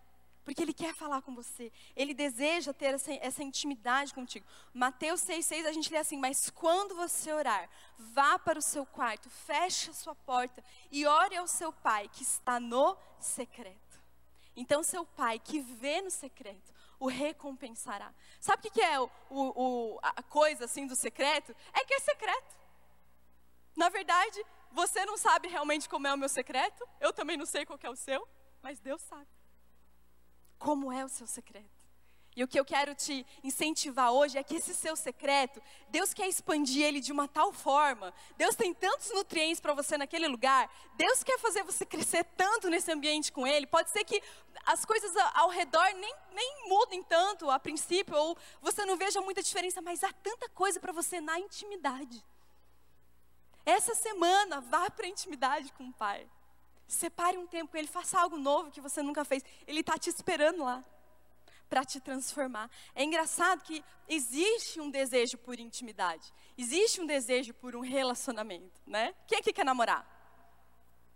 Porque 0.45 0.61
Ele 0.61 0.73
quer 0.73 0.93
falar 0.93 1.23
com 1.23 1.33
você. 1.33 1.71
Ele 1.95 2.13
deseja 2.13 2.71
ter 2.71 2.93
essa, 2.93 3.11
essa 3.13 3.43
intimidade 3.43 4.13
contigo. 4.13 4.45
Mateus 4.71 5.21
6,6 5.21 5.65
a 5.65 5.71
gente 5.73 5.91
lê 5.91 5.97
assim: 5.97 6.17
Mas 6.17 6.51
quando 6.51 6.95
você 6.95 7.33
orar, 7.33 7.67
vá 7.97 8.37
para 8.37 8.59
o 8.59 8.61
seu 8.61 8.85
quarto, 8.85 9.27
feche 9.27 9.89
a 9.89 9.93
sua 9.93 10.13
porta 10.13 10.63
e 10.91 11.05
ore 11.07 11.35
ao 11.35 11.47
seu 11.47 11.73
pai 11.73 12.07
que 12.13 12.21
está 12.21 12.59
no 12.59 12.95
secreto. 13.19 13.75
Então, 14.55 14.83
seu 14.83 15.03
pai 15.03 15.39
que 15.39 15.59
vê 15.59 15.99
no 16.01 16.11
secreto, 16.11 16.71
o 16.99 17.07
recompensará. 17.07 18.13
Sabe 18.39 18.67
o 18.67 18.71
que 18.71 18.81
é 18.81 18.99
o, 18.99 19.09
o, 19.29 19.99
a 20.01 20.23
coisa 20.23 20.65
assim 20.65 20.85
do 20.85 20.95
secreto? 20.95 21.53
É 21.73 21.83
que 21.83 21.93
é 21.95 21.99
secreto. 21.99 22.55
Na 23.75 23.89
verdade, 23.89 24.45
você 24.71 25.05
não 25.05 25.17
sabe 25.17 25.47
realmente 25.49 25.89
como 25.89 26.07
é 26.07 26.13
o 26.13 26.17
meu 26.17 26.29
secreto, 26.29 26.87
eu 27.01 27.11
também 27.11 27.35
não 27.35 27.45
sei 27.45 27.65
qual 27.65 27.79
é 27.81 27.89
o 27.89 27.95
seu, 27.95 28.25
mas 28.61 28.79
Deus 28.79 29.01
sabe 29.01 29.34
como 30.57 30.91
é 30.91 31.03
o 31.03 31.09
seu 31.09 31.27
secreto. 31.27 31.85
E 32.35 32.43
o 32.43 32.47
que 32.47 32.59
eu 32.59 32.65
quero 32.65 32.93
te 32.93 33.25
incentivar 33.41 34.11
hoje 34.11 34.37
é 34.37 34.43
que 34.43 34.55
esse 34.55 34.75
seu 34.75 34.93
secreto, 34.97 35.61
Deus 35.87 36.13
quer 36.13 36.27
expandir 36.27 36.83
ele 36.83 36.99
de 36.99 37.13
uma 37.13 37.29
tal 37.29 37.53
forma. 37.53 38.13
Deus 38.35 38.55
tem 38.55 38.73
tantos 38.73 39.09
nutrientes 39.13 39.61
para 39.61 39.73
você 39.73 39.97
naquele 39.97 40.27
lugar. 40.27 40.69
Deus 40.95 41.23
quer 41.23 41.39
fazer 41.39 41.63
você 41.63 41.85
crescer 41.85 42.25
tanto 42.35 42.69
nesse 42.69 42.91
ambiente 42.91 43.31
com 43.31 43.47
ele. 43.47 43.65
Pode 43.65 43.89
ser 43.89 44.03
que 44.03 44.21
as 44.65 44.83
coisas 44.83 45.15
ao 45.33 45.47
redor 45.47 45.85
nem, 45.93 46.13
nem 46.33 46.67
mudem 46.67 47.01
tanto 47.03 47.49
a 47.49 47.57
princípio, 47.57 48.13
ou 48.13 48.37
você 48.61 48.85
não 48.85 48.97
veja 48.97 49.21
muita 49.21 49.41
diferença, 49.41 49.81
mas 49.81 50.03
há 50.03 50.11
tanta 50.11 50.49
coisa 50.49 50.77
para 50.77 50.91
você 50.91 51.21
na 51.21 51.39
intimidade. 51.39 52.21
Essa 53.65 53.95
semana, 53.95 54.59
vá 54.59 54.89
para 54.89 55.05
a 55.05 55.09
intimidade 55.09 55.71
com 55.71 55.87
o 55.87 55.93
Pai. 55.93 56.29
Separe 56.87 57.37
um 57.37 57.47
tempo 57.47 57.71
com 57.71 57.77
Ele, 57.77 57.87
faça 57.87 58.19
algo 58.19 58.37
novo 58.37 58.71
que 58.71 58.81
você 58.81 59.01
nunca 59.01 59.25
fez. 59.25 59.43
Ele 59.65 59.79
está 59.79 59.97
te 59.97 60.09
esperando 60.09 60.63
lá 60.63 60.83
para 61.69 61.83
te 61.83 61.99
transformar. 61.99 62.69
É 62.93 63.03
engraçado 63.03 63.63
que 63.63 63.83
existe 64.07 64.79
um 64.79 64.89
desejo 64.89 65.37
por 65.37 65.59
intimidade, 65.59 66.31
existe 66.57 67.01
um 67.01 67.05
desejo 67.05 67.53
por 67.55 67.75
um 67.75 67.81
relacionamento, 67.81 68.79
né? 68.85 69.13
Quem 69.27 69.39
aqui 69.39 69.51
quer 69.51 69.65
namorar? 69.65 70.05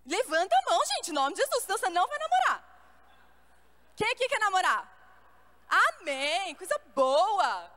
Levanta 0.06 0.56
a 0.56 0.72
mão, 0.72 0.80
gente, 0.96 1.12
em 1.12 1.14
nome 1.14 1.36
de 1.36 1.42
Jesus, 1.42 1.64
senão 1.64 1.78
você 1.78 1.90
não 1.90 2.08
vai 2.08 2.18
namorar. 2.18 2.70
Quem 3.96 4.10
aqui 4.12 4.28
quer 4.28 4.40
namorar? 4.40 4.98
Amém, 5.70 6.56
coisa 6.56 6.80
boa. 6.96 7.72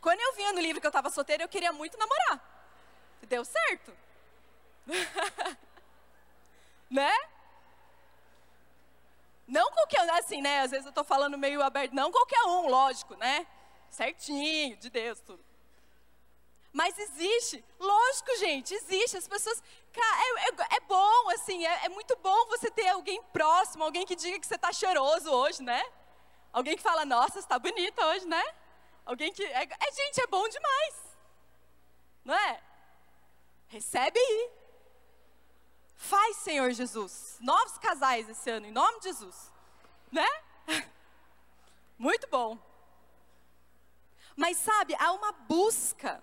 Quando 0.00 0.20
eu 0.20 0.34
vinha 0.34 0.52
no 0.52 0.60
livro 0.60 0.80
que 0.80 0.86
eu 0.86 0.90
estava 0.90 1.10
solteira, 1.10 1.42
eu 1.42 1.48
queria 1.48 1.72
muito 1.72 1.96
namorar. 1.96 2.40
Deu 3.22 3.44
certo. 3.44 3.96
né? 6.90 7.12
Não 9.46 9.70
qualquer 9.72 10.02
um, 10.02 10.14
assim, 10.14 10.42
né? 10.42 10.60
Às 10.60 10.70
vezes 10.70 10.86
eu 10.86 10.90
estou 10.90 11.04
falando 11.04 11.38
meio 11.38 11.62
aberto, 11.62 11.92
não 11.92 12.10
qualquer 12.10 12.42
um, 12.44 12.68
lógico, 12.68 13.14
né? 13.16 13.46
Certinho, 13.90 14.76
de 14.76 14.90
Deus, 14.90 15.20
tudo. 15.20 15.44
Mas 16.72 16.96
existe, 16.98 17.64
lógico, 17.78 18.36
gente, 18.38 18.74
existe. 18.74 19.16
As 19.16 19.26
pessoas. 19.26 19.62
É, 19.92 20.48
é, 20.48 20.76
é 20.76 20.80
bom, 20.86 21.30
assim, 21.30 21.66
é, 21.66 21.86
é, 21.86 21.88
muito 21.88 22.16
bom 22.16 22.46
você 22.46 22.70
ter 22.70 22.88
alguém 22.88 23.20
próximo, 23.32 23.82
alguém 23.82 24.06
que 24.06 24.14
diga 24.14 24.38
que 24.38 24.46
você 24.46 24.54
está 24.54 24.72
cheiroso 24.72 25.28
hoje, 25.30 25.62
né? 25.62 25.82
Alguém 26.52 26.76
que 26.76 26.82
fala, 26.82 27.04
nossa, 27.04 27.40
está 27.40 27.58
bonita 27.58 28.06
hoje, 28.06 28.26
né? 28.26 28.42
Alguém 29.04 29.32
que. 29.32 29.42
É, 29.42 29.64
é, 29.64 29.92
gente, 29.92 30.20
é 30.20 30.26
bom 30.28 30.48
demais. 30.48 30.94
Não 32.24 32.34
é? 32.34 32.60
Recebe 33.66 34.18
aí. 34.18 34.59
Faz, 36.00 36.38
Senhor 36.38 36.72
Jesus, 36.72 37.36
novos 37.40 37.76
casais 37.76 38.26
esse 38.26 38.50
ano, 38.50 38.64
em 38.64 38.72
nome 38.72 39.00
de 39.00 39.04
Jesus. 39.04 39.52
Né? 40.10 40.26
Muito 41.98 42.26
bom. 42.28 42.58
Mas 44.34 44.56
sabe, 44.56 44.96
há 44.98 45.12
uma 45.12 45.30
busca. 45.30 46.22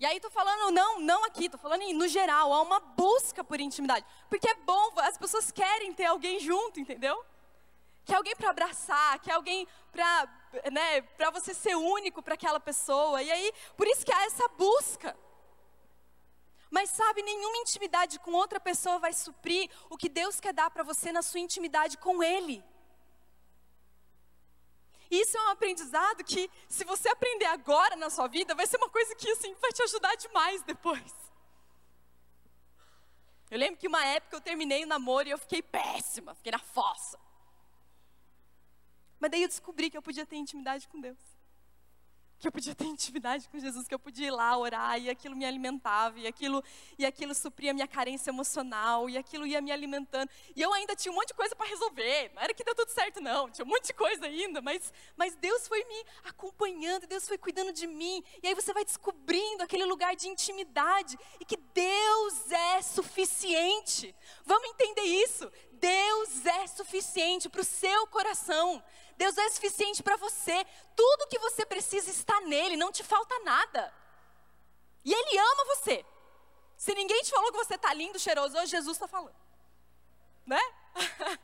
E 0.00 0.04
aí 0.04 0.18
tô 0.18 0.28
falando 0.28 0.72
não, 0.72 1.00
não 1.00 1.24
aqui, 1.24 1.48
tô 1.48 1.56
falando 1.56 1.82
no 1.94 2.08
geral, 2.08 2.52
há 2.52 2.60
uma 2.60 2.80
busca 2.80 3.44
por 3.44 3.60
intimidade. 3.60 4.04
Porque 4.28 4.48
é 4.48 4.54
bom, 4.54 4.92
as 4.96 5.16
pessoas 5.16 5.52
querem 5.52 5.94
ter 5.94 6.06
alguém 6.06 6.40
junto, 6.40 6.80
entendeu? 6.80 7.24
Quer 8.04 8.16
alguém 8.16 8.34
para 8.34 8.50
abraçar, 8.50 9.20
quer 9.20 9.34
alguém 9.34 9.68
para, 9.92 10.28
né, 10.72 11.00
para 11.16 11.30
você 11.30 11.54
ser 11.54 11.76
único 11.76 12.20
para 12.24 12.34
aquela 12.34 12.58
pessoa. 12.58 13.22
E 13.22 13.30
aí, 13.30 13.52
por 13.76 13.86
isso 13.86 14.04
que 14.04 14.12
há 14.12 14.24
essa 14.24 14.48
busca. 14.48 15.16
Mas 16.70 16.90
sabe, 16.90 17.22
nenhuma 17.22 17.58
intimidade 17.58 18.18
com 18.18 18.32
outra 18.32 18.58
pessoa 18.58 18.98
vai 18.98 19.12
suprir 19.12 19.70
o 19.88 19.96
que 19.96 20.08
Deus 20.08 20.40
quer 20.40 20.52
dar 20.52 20.70
para 20.70 20.82
você 20.82 21.12
na 21.12 21.22
sua 21.22 21.40
intimidade 21.40 21.96
com 21.98 22.22
Ele. 22.22 22.64
Isso 25.08 25.36
é 25.36 25.42
um 25.42 25.50
aprendizado 25.50 26.24
que, 26.24 26.50
se 26.68 26.84
você 26.84 27.08
aprender 27.08 27.46
agora 27.46 27.94
na 27.94 28.10
sua 28.10 28.26
vida, 28.26 28.54
vai 28.54 28.66
ser 28.66 28.76
uma 28.76 28.90
coisa 28.90 29.14
que 29.14 29.30
assim, 29.30 29.54
vai 29.54 29.72
te 29.72 29.82
ajudar 29.82 30.16
demais 30.16 30.62
depois. 30.62 31.14
Eu 33.48 33.58
lembro 33.58 33.78
que 33.78 33.86
uma 33.86 34.04
época 34.04 34.34
eu 34.34 34.40
terminei 34.40 34.82
o 34.82 34.88
namoro 34.88 35.28
e 35.28 35.30
eu 35.30 35.38
fiquei 35.38 35.62
péssima, 35.62 36.34
fiquei 36.34 36.50
na 36.50 36.58
fossa. 36.58 37.18
Mas 39.20 39.30
daí 39.30 39.42
eu 39.42 39.48
descobri 39.48 39.88
que 39.88 39.96
eu 39.96 40.02
podia 40.02 40.26
ter 40.26 40.36
intimidade 40.36 40.88
com 40.88 41.00
Deus 41.00 41.35
que 42.38 42.46
eu 42.46 42.52
podia 42.52 42.74
ter 42.74 42.84
intimidade 42.86 43.48
com 43.48 43.58
Jesus, 43.58 43.86
que 43.86 43.94
eu 43.94 43.98
podia 43.98 44.26
ir 44.28 44.30
lá 44.30 44.56
orar 44.56 44.98
e 45.00 45.08
aquilo 45.08 45.36
me 45.36 45.44
alimentava 45.44 46.18
e 46.18 46.26
aquilo 46.26 46.62
e 46.98 47.04
aquilo 47.04 47.34
supria 47.34 47.72
minha 47.72 47.86
carência 47.86 48.30
emocional 48.30 49.08
e 49.08 49.16
aquilo 49.16 49.46
ia 49.46 49.60
me 49.60 49.72
alimentando. 49.72 50.30
E 50.54 50.60
eu 50.60 50.72
ainda 50.72 50.94
tinha 50.94 51.12
um 51.12 51.14
monte 51.14 51.28
de 51.28 51.34
coisa 51.34 51.54
para 51.54 51.66
resolver. 51.66 52.32
Não 52.34 52.42
era 52.42 52.54
que 52.54 52.64
deu 52.64 52.74
tudo 52.74 52.90
certo 52.90 53.20
não, 53.20 53.50
tinha 53.50 53.64
um 53.64 53.68
monte 53.68 53.86
de 53.86 53.94
coisa 53.94 54.26
ainda, 54.26 54.60
mas 54.60 54.92
mas 55.16 55.34
Deus 55.36 55.66
foi 55.66 55.84
me 55.84 56.04
acompanhando, 56.24 57.06
Deus 57.06 57.26
foi 57.26 57.38
cuidando 57.38 57.72
de 57.72 57.86
mim. 57.86 58.22
E 58.42 58.48
aí 58.48 58.54
você 58.54 58.72
vai 58.72 58.84
descobrindo 58.84 59.62
aquele 59.62 59.84
lugar 59.84 60.14
de 60.14 60.28
intimidade 60.28 61.18
e 61.40 61.44
que 61.44 61.56
Deus 61.56 62.50
é 62.50 62.82
suficiente. 62.82 64.14
Vamos 64.44 64.68
entender 64.70 65.02
isso? 65.02 65.50
Deus 65.72 66.46
é 66.46 66.66
suficiente 66.66 67.48
para 67.48 67.60
o 67.60 67.64
seu 67.64 68.06
coração. 68.08 68.82
Deus 69.16 69.36
é 69.38 69.48
suficiente 69.50 70.02
para 70.02 70.16
você. 70.16 70.64
Tudo 70.94 71.28
que 71.28 71.38
você 71.38 71.64
precisa 71.64 72.10
está 72.10 72.40
nele, 72.42 72.76
não 72.76 72.92
te 72.92 73.02
falta 73.02 73.38
nada. 73.40 73.92
E 75.04 75.12
Ele 75.12 75.38
ama 75.38 75.64
você. 75.76 76.04
Se 76.76 76.94
ninguém 76.94 77.22
te 77.22 77.30
falou 77.30 77.50
que 77.50 77.58
você 77.58 77.74
está 77.74 77.92
lindo, 77.94 78.18
cheiroso, 78.18 78.56
hoje 78.56 78.72
Jesus 78.72 78.96
está 78.96 79.08
falando. 79.08 79.36
Né? 80.44 80.60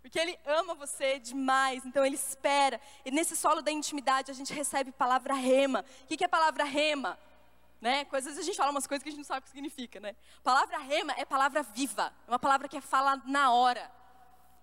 Porque 0.00 0.18
Ele 0.18 0.38
ama 0.46 0.74
você 0.74 1.18
demais, 1.18 1.84
então 1.84 2.04
Ele 2.04 2.14
espera. 2.14 2.80
E 3.04 3.10
nesse 3.10 3.36
solo 3.36 3.60
da 3.60 3.70
intimidade 3.70 4.30
a 4.30 4.34
gente 4.34 4.52
recebe 4.52 4.92
palavra 4.92 5.34
rema. 5.34 5.84
O 6.04 6.06
que 6.06 6.24
é 6.24 6.28
palavra 6.28 6.64
rema? 6.64 7.18
né? 7.80 8.06
Às 8.10 8.24
vezes 8.24 8.38
a 8.38 8.42
gente 8.42 8.56
fala 8.56 8.70
umas 8.70 8.86
coisas 8.86 9.02
que 9.02 9.08
a 9.08 9.12
gente 9.12 9.18
não 9.18 9.24
sabe 9.24 9.40
o 9.40 9.42
que 9.44 9.50
significa, 9.50 10.00
né? 10.00 10.16
Palavra 10.42 10.78
rema 10.78 11.14
é 11.16 11.24
palavra 11.24 11.62
viva, 11.62 12.12
é 12.26 12.30
uma 12.30 12.38
palavra 12.38 12.68
que 12.68 12.76
é 12.76 12.80
falada 12.80 13.22
na 13.26 13.52
hora. 13.52 13.90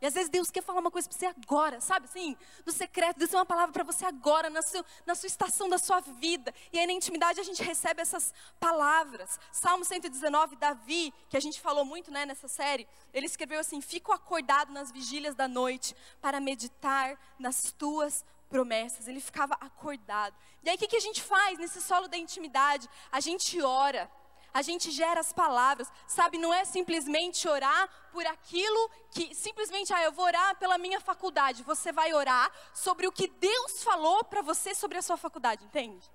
E 0.03 0.05
às 0.05 0.13
vezes 0.13 0.29
Deus 0.29 0.51
quer 0.51 0.61
falar 0.61 0.81
uma 0.81 0.91
coisa 0.91 1.07
para 1.07 1.17
você 1.17 1.25
agora, 1.27 1.79
sabe 1.79 2.07
assim? 2.07 2.35
No 2.65 2.73
secreto, 2.73 3.19
Deus 3.19 3.31
tem 3.31 3.39
uma 3.39 3.45
palavra 3.45 3.71
para 3.71 3.85
você 3.85 4.05
agora, 4.05 4.49
na, 4.49 4.61
seu, 4.61 4.83
na 5.05 5.15
sua 5.15 5.27
estação 5.27 5.69
da 5.69 5.77
sua 5.77 6.01
vida. 6.01 6.53
E 6.73 6.77
aí 6.77 6.85
na 6.85 6.91
intimidade 6.91 7.39
a 7.39 7.43
gente 7.43 7.63
recebe 7.63 8.01
essas 8.01 8.33
palavras. 8.59 9.39
Salmo 9.49 9.85
119, 9.85 10.57
Davi, 10.57 11.13
que 11.29 11.37
a 11.37 11.39
gente 11.39 11.61
falou 11.61 11.85
muito 11.85 12.11
né, 12.11 12.25
nessa 12.25 12.49
série, 12.49 12.85
ele 13.13 13.27
escreveu 13.27 13.61
assim: 13.61 13.79
Fico 13.79 14.11
acordado 14.11 14.73
nas 14.73 14.91
vigílias 14.91 15.35
da 15.35 15.47
noite 15.47 15.95
para 16.19 16.41
meditar 16.41 17.17
nas 17.39 17.71
tuas 17.71 18.25
promessas. 18.49 19.07
Ele 19.07 19.21
ficava 19.21 19.53
acordado. 19.53 20.35
E 20.63 20.69
aí 20.69 20.75
o 20.75 20.79
que, 20.79 20.87
que 20.87 20.97
a 20.97 20.99
gente 20.99 21.23
faz 21.23 21.57
nesse 21.57 21.81
solo 21.81 22.09
da 22.09 22.17
intimidade? 22.17 22.89
A 23.09 23.21
gente 23.21 23.61
ora 23.61 24.11
a 24.53 24.61
gente 24.61 24.91
gera 24.91 25.19
as 25.19 25.33
palavras, 25.33 25.91
sabe? 26.07 26.37
Não 26.37 26.53
é 26.53 26.63
simplesmente 26.63 27.47
orar 27.47 27.89
por 28.11 28.25
aquilo 28.27 28.89
que, 29.09 29.33
simplesmente, 29.33 29.91
ah, 29.91 30.03
eu 30.03 30.11
vou 30.11 30.25
orar 30.25 30.55
pela 30.57 30.77
minha 30.77 30.99
faculdade. 30.99 31.63
Você 31.63 31.91
vai 31.91 32.13
orar 32.13 32.51
sobre 32.73 33.07
o 33.07 33.11
que 33.11 33.27
Deus 33.27 33.83
falou 33.83 34.23
para 34.23 34.43
você 34.43 34.75
sobre 34.75 34.99
a 34.99 35.01
sua 35.01 35.17
faculdade, 35.17 35.65
entende? 35.65 36.07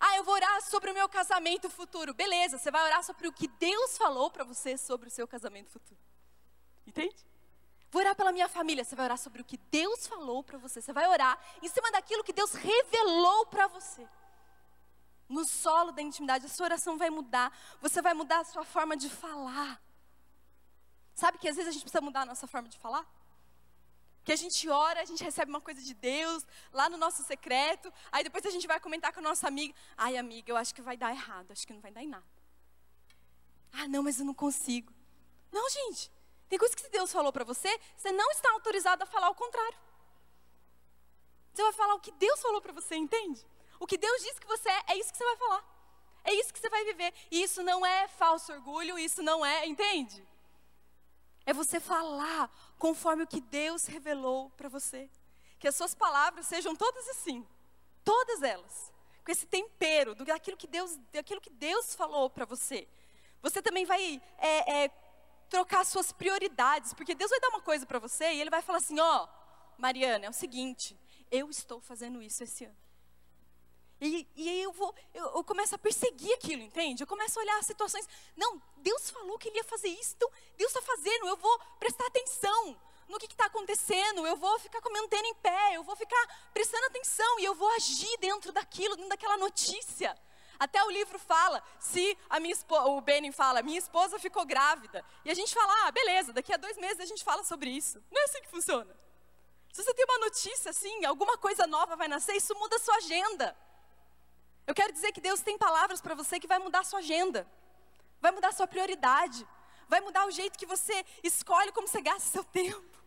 Ah, 0.00 0.16
eu 0.16 0.24
vou 0.24 0.34
orar 0.34 0.62
sobre 0.62 0.90
o 0.90 0.94
meu 0.94 1.08
casamento 1.08 1.68
futuro. 1.68 2.14
Beleza, 2.14 2.56
você 2.56 2.70
vai 2.70 2.82
orar 2.84 3.04
sobre 3.04 3.28
o 3.28 3.32
que 3.32 3.46
Deus 3.46 3.98
falou 3.98 4.30
para 4.30 4.44
você 4.44 4.78
sobre 4.78 5.08
o 5.08 5.10
seu 5.10 5.28
casamento 5.28 5.70
futuro. 5.70 6.00
Entende? 6.86 7.14
Vou 7.90 8.00
orar 8.00 8.16
pela 8.16 8.32
minha 8.32 8.48
família. 8.48 8.82
Você 8.82 8.96
vai 8.96 9.04
orar 9.04 9.18
sobre 9.18 9.42
o 9.42 9.44
que 9.44 9.58
Deus 9.70 10.06
falou 10.06 10.42
para 10.42 10.56
você. 10.56 10.80
Você 10.80 10.92
vai 10.92 11.06
orar 11.06 11.38
em 11.60 11.68
cima 11.68 11.92
daquilo 11.92 12.24
que 12.24 12.32
Deus 12.32 12.54
revelou 12.54 13.46
para 13.46 13.66
você 13.66 14.08
no 15.32 15.44
solo 15.44 15.90
da 15.92 16.02
intimidade, 16.02 16.46
a 16.46 16.48
sua 16.48 16.66
oração 16.66 16.96
vai 16.96 17.10
mudar. 17.10 17.48
Você 17.80 18.00
vai 18.00 18.14
mudar 18.14 18.40
a 18.40 18.44
sua 18.44 18.64
forma 18.64 18.96
de 18.96 19.08
falar. 19.08 19.80
Sabe 21.14 21.38
que 21.38 21.48
às 21.48 21.56
vezes 21.56 21.68
a 21.70 21.72
gente 21.72 21.82
precisa 21.82 22.00
mudar 22.00 22.22
a 22.22 22.26
nossa 22.26 22.46
forma 22.46 22.68
de 22.68 22.78
falar? 22.78 23.06
Que 24.24 24.32
a 24.32 24.36
gente 24.36 24.68
ora, 24.68 25.00
a 25.00 25.04
gente 25.04 25.22
recebe 25.24 25.50
uma 25.50 25.60
coisa 25.60 25.82
de 25.82 25.94
Deus 25.94 26.44
lá 26.72 26.88
no 26.88 26.96
nosso 26.96 27.24
secreto, 27.24 27.92
aí 28.12 28.22
depois 28.22 28.46
a 28.46 28.50
gente 28.50 28.66
vai 28.66 28.78
comentar 28.78 29.12
com 29.12 29.18
a 29.18 29.22
nossa 29.22 29.48
amiga: 29.48 29.74
"Ai, 29.96 30.16
amiga, 30.16 30.52
eu 30.52 30.56
acho 30.56 30.74
que 30.74 30.80
vai 30.80 30.96
dar 30.96 31.10
errado, 31.10 31.50
acho 31.50 31.66
que 31.66 31.72
não 31.72 31.80
vai 31.80 31.90
dar 31.90 32.02
em 32.02 32.08
nada". 32.08 32.24
Ah, 33.72 33.88
não, 33.88 34.02
mas 34.02 34.20
eu 34.20 34.26
não 34.26 34.34
consigo. 34.34 34.92
Não, 35.50 35.68
gente. 35.68 36.10
Tem 36.48 36.58
coisas 36.58 36.74
que 36.74 36.88
Deus 36.88 37.10
falou 37.10 37.32
para 37.32 37.44
você, 37.44 37.80
você 37.96 38.12
não 38.12 38.30
está 38.30 38.52
autorizado 38.52 39.02
a 39.02 39.06
falar 39.06 39.30
o 39.30 39.34
contrário. 39.34 39.78
Você 41.52 41.62
vai 41.62 41.72
falar 41.72 41.94
o 41.94 42.00
que 42.00 42.12
Deus 42.12 42.40
falou 42.40 42.60
para 42.60 42.72
você, 42.72 42.94
entende? 42.94 43.44
O 43.82 43.86
que 43.86 43.98
Deus 43.98 44.22
diz 44.22 44.38
que 44.38 44.46
você 44.46 44.68
é, 44.68 44.82
é 44.92 44.96
isso 44.96 45.10
que 45.10 45.18
você 45.18 45.24
vai 45.24 45.36
falar. 45.36 45.64
É 46.22 46.32
isso 46.34 46.54
que 46.54 46.60
você 46.60 46.68
vai 46.68 46.84
viver. 46.84 47.12
E 47.32 47.42
isso 47.42 47.64
não 47.64 47.84
é 47.84 48.06
falso 48.06 48.52
orgulho, 48.52 48.96
isso 48.96 49.24
não 49.24 49.44
é, 49.44 49.66
entende? 49.66 50.24
É 51.44 51.52
você 51.52 51.80
falar 51.80 52.48
conforme 52.78 53.24
o 53.24 53.26
que 53.26 53.40
Deus 53.40 53.86
revelou 53.86 54.50
para 54.50 54.68
você. 54.68 55.10
Que 55.58 55.66
as 55.66 55.74
suas 55.74 55.96
palavras 55.96 56.46
sejam 56.46 56.76
todas 56.76 57.08
assim, 57.08 57.44
todas 58.04 58.40
elas, 58.44 58.92
com 59.24 59.32
esse 59.32 59.46
tempero 59.46 60.14
daquilo 60.14 60.56
que 60.56 60.68
Deus, 60.68 60.96
daquilo 61.12 61.40
que 61.40 61.50
Deus 61.50 61.92
falou 61.92 62.30
para 62.30 62.44
você. 62.44 62.86
Você 63.40 63.60
também 63.60 63.84
vai 63.84 64.22
é, 64.38 64.84
é, 64.84 64.90
trocar 65.50 65.84
suas 65.84 66.12
prioridades, 66.12 66.94
porque 66.94 67.16
Deus 67.16 67.30
vai 67.30 67.40
dar 67.40 67.48
uma 67.48 67.62
coisa 67.62 67.84
para 67.84 67.98
você 67.98 68.32
e 68.32 68.40
Ele 68.40 68.48
vai 68.48 68.62
falar 68.62 68.78
assim: 68.78 69.00
ó, 69.00 69.24
oh, 69.24 69.28
Mariana, 69.76 70.26
é 70.26 70.30
o 70.30 70.32
seguinte, 70.32 70.96
eu 71.32 71.50
estou 71.50 71.80
fazendo 71.80 72.22
isso 72.22 72.44
esse 72.44 72.64
ano. 72.64 72.82
E, 74.04 74.26
e 74.34 74.48
aí 74.48 74.62
eu 74.62 74.72
vou, 74.72 74.92
eu, 75.14 75.24
eu, 75.36 75.44
começo 75.44 75.76
a 75.76 75.78
perseguir 75.78 76.34
aquilo, 76.34 76.60
entende? 76.60 77.04
Eu 77.04 77.06
começo 77.06 77.38
a 77.38 77.42
olhar 77.42 77.56
as 77.60 77.66
situações. 77.66 78.08
Não, 78.36 78.60
Deus 78.78 79.08
falou 79.10 79.38
que 79.38 79.48
ele 79.48 79.58
ia 79.58 79.64
fazer 79.64 79.90
isso, 79.90 80.14
então 80.16 80.28
Deus 80.56 80.74
está 80.74 80.82
fazendo, 80.82 81.28
eu 81.28 81.36
vou 81.36 81.60
prestar 81.78 82.04
atenção 82.08 82.76
no 83.08 83.16
que 83.16 83.26
está 83.26 83.46
acontecendo, 83.46 84.26
eu 84.26 84.36
vou 84.36 84.58
ficar 84.58 84.80
com 84.80 84.88
a 84.88 84.92
minha 84.92 85.04
antena 85.04 85.28
em 85.28 85.34
pé, 85.36 85.76
eu 85.76 85.84
vou 85.84 85.94
ficar 85.94 86.50
prestando 86.52 86.84
atenção 86.86 87.38
e 87.38 87.44
eu 87.44 87.54
vou 87.54 87.68
agir 87.76 88.18
dentro 88.18 88.50
daquilo, 88.50 88.96
dentro 88.96 89.08
daquela 89.08 89.36
notícia. 89.36 90.18
Até 90.58 90.82
o 90.82 90.90
livro 90.90 91.16
fala, 91.20 91.62
se 91.78 92.18
a 92.28 92.40
minha 92.40 92.54
esposa, 92.54 92.86
o 92.88 93.00
Benin 93.00 93.30
fala, 93.30 93.62
minha 93.62 93.78
esposa 93.78 94.18
ficou 94.18 94.44
grávida. 94.44 95.04
E 95.24 95.30
a 95.30 95.34
gente 95.34 95.54
fala, 95.54 95.86
ah, 95.86 95.92
beleza, 95.92 96.32
daqui 96.32 96.52
a 96.52 96.56
dois 96.56 96.76
meses 96.76 96.98
a 96.98 97.06
gente 97.06 97.22
fala 97.22 97.44
sobre 97.44 97.70
isso. 97.70 98.02
Não 98.10 98.20
é 98.20 98.24
assim 98.24 98.40
que 98.42 98.48
funciona. 98.48 98.96
Se 99.72 99.84
você 99.84 99.94
tem 99.94 100.04
uma 100.04 100.18
notícia 100.18 100.70
assim, 100.70 101.04
alguma 101.04 101.38
coisa 101.38 101.68
nova 101.68 101.94
vai 101.94 102.08
nascer, 102.08 102.34
isso 102.34 102.52
muda 102.56 102.74
a 102.74 102.80
sua 102.80 102.96
agenda. 102.96 103.56
Eu 104.66 104.74
quero 104.74 104.92
dizer 104.92 105.12
que 105.12 105.20
Deus 105.20 105.40
tem 105.40 105.58
palavras 105.58 106.00
para 106.00 106.14
você 106.14 106.38
que 106.38 106.46
vai 106.46 106.58
mudar 106.58 106.84
sua 106.84 107.00
agenda, 107.00 107.46
vai 108.20 108.30
mudar 108.30 108.52
sua 108.52 108.66
prioridade, 108.66 109.46
vai 109.88 110.00
mudar 110.00 110.26
o 110.26 110.30
jeito 110.30 110.58
que 110.58 110.66
você 110.66 111.04
escolhe 111.22 111.72
como 111.72 111.88
você 111.88 112.00
gasta 112.00 112.28
seu 112.28 112.44
tempo. 112.44 112.98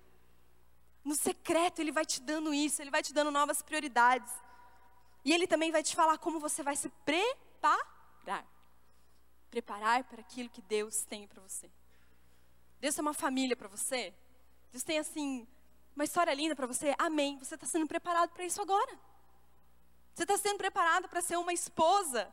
No 1.03 1.15
secreto, 1.15 1.79
Ele 1.79 1.91
vai 1.91 2.05
te 2.05 2.19
dando 2.21 2.53
isso, 2.53 2.81
Ele 2.81 2.91
vai 2.91 3.01
te 3.01 3.13
dando 3.13 3.31
novas 3.31 3.61
prioridades. 3.61 4.31
E 5.23 5.31
Ele 5.31 5.47
também 5.47 5.71
vai 5.71 5.83
te 5.83 5.95
falar 5.95 6.17
como 6.17 6.39
você 6.39 6.63
vai 6.63 6.75
se 6.75 6.89
preparar 7.05 7.95
preparar 9.55 10.03
para 10.03 10.19
aquilo 10.19 10.49
que 10.49 10.61
Deus 10.61 11.05
tem 11.05 11.25
para 11.27 11.41
você. 11.41 11.71
Deus 12.81 12.93
tem 12.93 13.01
uma 13.01 13.13
família 13.13 13.55
para 13.55 13.69
você. 13.69 14.13
Deus 14.69 14.83
tem, 14.83 14.99
assim, 14.99 15.47
uma 15.95 16.03
história 16.03 16.33
linda 16.33 16.53
para 16.53 16.67
você. 16.67 16.93
Amém. 16.97 17.37
Você 17.37 17.55
está 17.55 17.65
sendo 17.65 17.87
preparado 17.87 18.31
para 18.31 18.45
isso 18.45 18.61
agora. 18.61 18.99
Está 20.25 20.39
sendo 20.39 20.57
preparado 20.57 21.07
para 21.07 21.21
ser 21.21 21.37
uma 21.37 21.53
esposa, 21.53 22.27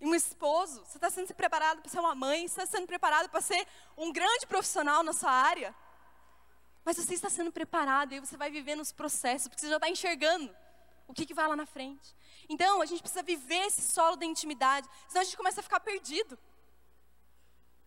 um 0.00 0.12
esposo. 0.12 0.84
Você 0.84 0.98
está 0.98 1.08
sendo 1.08 1.32
preparado 1.32 1.80
para 1.80 1.88
ser 1.88 2.00
uma 2.00 2.16
mãe. 2.16 2.48
Você 2.48 2.60
está 2.60 2.66
sendo 2.66 2.86
preparado 2.88 3.28
para 3.28 3.40
ser 3.40 3.64
um 3.96 4.12
grande 4.12 4.44
profissional 4.44 5.04
na 5.04 5.12
sua 5.12 5.30
área. 5.30 5.72
Mas 6.84 6.96
você 6.96 7.14
está 7.14 7.30
sendo 7.30 7.52
preparado 7.52 8.12
e 8.12 8.18
você 8.18 8.36
vai 8.36 8.50
vivendo 8.50 8.80
os 8.80 8.90
processos, 8.90 9.46
porque 9.46 9.60
você 9.60 9.68
já 9.68 9.76
está 9.76 9.88
enxergando 9.88 10.52
o 11.06 11.14
que, 11.14 11.24
que 11.24 11.32
vai 11.32 11.46
lá 11.46 11.54
na 11.54 11.64
frente. 11.64 12.12
Então, 12.48 12.82
a 12.82 12.86
gente 12.86 13.02
precisa 13.02 13.22
viver 13.22 13.66
esse 13.66 13.82
solo 13.82 14.16
da 14.16 14.26
intimidade, 14.26 14.88
senão 15.06 15.20
a 15.20 15.24
gente 15.24 15.36
começa 15.36 15.60
a 15.60 15.62
ficar 15.62 15.78
perdido. 15.78 16.36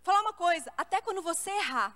Falar 0.02 0.22
uma 0.22 0.34
coisa, 0.34 0.72
até 0.78 1.02
quando 1.02 1.22
você 1.22 1.50
errar, 1.50 1.94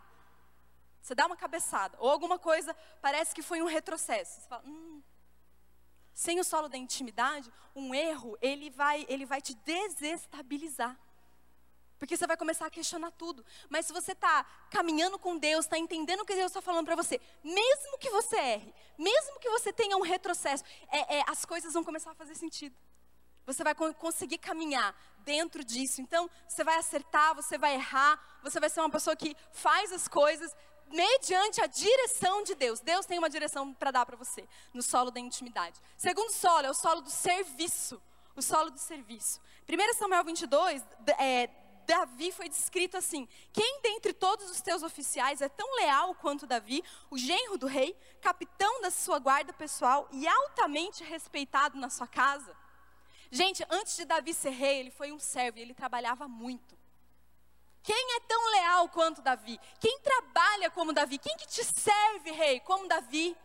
você 1.01 1.15
dá 1.15 1.25
uma 1.25 1.37
cabeçada, 1.37 1.95
ou 2.01 2.09
alguma 2.09 2.37
coisa 2.37 2.75
parece 3.01 3.33
que 3.33 3.41
foi 3.41 3.61
um 3.61 3.65
retrocesso. 3.65 4.41
Você 4.41 4.47
fala, 4.49 4.63
hum, 4.65 5.01
sem 6.15 6.39
o 6.39 6.45
solo 6.45 6.69
da 6.69 6.77
intimidade, 6.77 7.51
um 7.75 7.93
erro, 7.93 8.37
ele 8.41 8.69
vai, 8.69 9.05
ele 9.09 9.25
vai 9.25 9.41
te 9.41 9.53
desestabilizar. 9.53 10.97
Porque 11.99 12.15
você 12.15 12.25
vai 12.25 12.37
começar 12.37 12.65
a 12.65 12.69
questionar 12.69 13.11
tudo. 13.11 13.45
Mas 13.69 13.85
se 13.85 13.93
você 13.93 14.13
está 14.13 14.45
caminhando 14.71 15.19
com 15.19 15.37
Deus, 15.37 15.65
está 15.65 15.77
entendendo 15.77 16.21
o 16.21 16.25
que 16.25 16.33
Deus 16.33 16.47
está 16.47 16.61
falando 16.61 16.85
para 16.85 16.95
você, 16.95 17.19
mesmo 17.43 17.97
que 17.99 18.09
você 18.09 18.37
erre, 18.37 18.73
mesmo 18.97 19.39
que 19.39 19.49
você 19.49 19.73
tenha 19.73 19.97
um 19.97 20.01
retrocesso, 20.01 20.63
é, 20.87 21.17
é, 21.17 21.23
as 21.27 21.43
coisas 21.43 21.73
vão 21.73 21.83
começar 21.83 22.11
a 22.11 22.15
fazer 22.15 22.35
sentido. 22.35 22.75
Você 23.45 23.63
vai 23.63 23.75
conseguir 23.75 24.37
caminhar 24.37 24.95
dentro 25.19 25.63
disso. 25.63 26.01
Então, 26.01 26.29
você 26.47 26.63
vai 26.63 26.77
acertar, 26.77 27.35
você 27.35 27.57
vai 27.57 27.75
errar, 27.75 28.39
você 28.41 28.59
vai 28.59 28.69
ser 28.69 28.79
uma 28.79 28.89
pessoa 28.89 29.15
que 29.17 29.35
faz 29.51 29.91
as 29.91 30.07
coisas 30.07 30.55
mediante 30.91 31.61
a 31.61 31.67
direção 31.67 32.43
de 32.43 32.55
Deus. 32.55 32.79
Deus 32.79 33.05
tem 33.05 33.17
uma 33.17 33.29
direção 33.29 33.73
para 33.73 33.91
dar 33.91 34.05
para 34.05 34.15
você, 34.15 34.47
no 34.73 34.81
solo 34.81 35.11
da 35.11 35.19
intimidade. 35.19 35.79
Segundo 35.97 36.31
solo 36.31 36.65
é 36.65 36.69
o 36.69 36.73
solo 36.73 37.01
do 37.01 37.09
serviço. 37.09 38.01
O 38.35 38.41
solo 38.41 38.69
do 38.69 38.79
serviço. 38.79 39.39
1 39.67 39.97
Samuel 39.97 40.23
22, 40.23 40.83
é, 41.17 41.49
Davi 41.85 42.31
foi 42.31 42.49
descrito 42.49 42.97
assim: 42.97 43.27
Quem 43.53 43.79
dentre 43.81 44.13
todos 44.13 44.49
os 44.49 44.61
teus 44.61 44.83
oficiais 44.83 45.41
é 45.41 45.49
tão 45.49 45.75
leal 45.75 46.13
quanto 46.15 46.47
Davi, 46.47 46.83
o 47.09 47.17
genro 47.17 47.57
do 47.57 47.67
rei, 47.67 47.95
capitão 48.21 48.81
da 48.81 48.91
sua 48.91 49.19
guarda 49.19 49.53
pessoal 49.53 50.07
e 50.11 50.27
altamente 50.27 51.03
respeitado 51.03 51.77
na 51.77 51.89
sua 51.89 52.07
casa? 52.07 52.55
Gente, 53.31 53.65
antes 53.69 53.95
de 53.95 54.05
Davi 54.05 54.33
ser 54.33 54.51
rei, 54.51 54.79
ele 54.79 54.91
foi 54.91 55.11
um 55.11 55.19
servo 55.19 55.57
e 55.57 55.61
ele 55.61 55.73
trabalhava 55.73 56.27
muito. 56.27 56.74
Quem 57.85 58.15
é 58.15 58.19
tão 58.21 58.51
leal 58.51 58.89
quanto 58.89 59.21
Davi? 59.21 59.59
Quem 59.79 59.99
trabalha 59.99 60.71
como 60.71 60.91
Davi? 60.91 61.19
Quem 61.19 61.37
que 61.37 61.47
te 61.47 61.63
serve, 61.63 62.31
rei, 62.31 62.59
como 62.61 62.87
Davi? 62.87 63.37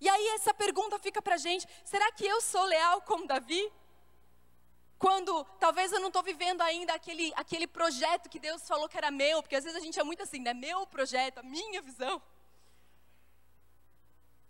E 0.00 0.08
aí 0.08 0.28
essa 0.28 0.54
pergunta 0.54 0.98
fica 0.98 1.20
para 1.20 1.36
gente: 1.36 1.66
será 1.84 2.10
que 2.12 2.24
eu 2.24 2.40
sou 2.40 2.64
leal 2.64 3.02
como 3.02 3.26
Davi? 3.26 3.70
Quando 4.98 5.44
talvez 5.60 5.92
eu 5.92 6.00
não 6.00 6.08
estou 6.08 6.22
vivendo 6.22 6.62
ainda 6.62 6.94
aquele, 6.94 7.30
aquele 7.36 7.66
projeto 7.66 8.28
que 8.28 8.40
Deus 8.40 8.66
falou 8.66 8.88
que 8.88 8.96
era 8.96 9.10
meu, 9.10 9.42
porque 9.42 9.56
às 9.56 9.64
vezes 9.64 9.78
a 9.78 9.84
gente 9.84 10.00
é 10.00 10.02
muito 10.02 10.22
assim, 10.22 10.40
né? 10.40 10.54
Meu 10.54 10.86
projeto, 10.86 11.38
a 11.38 11.42
minha 11.42 11.82
visão. 11.82 12.22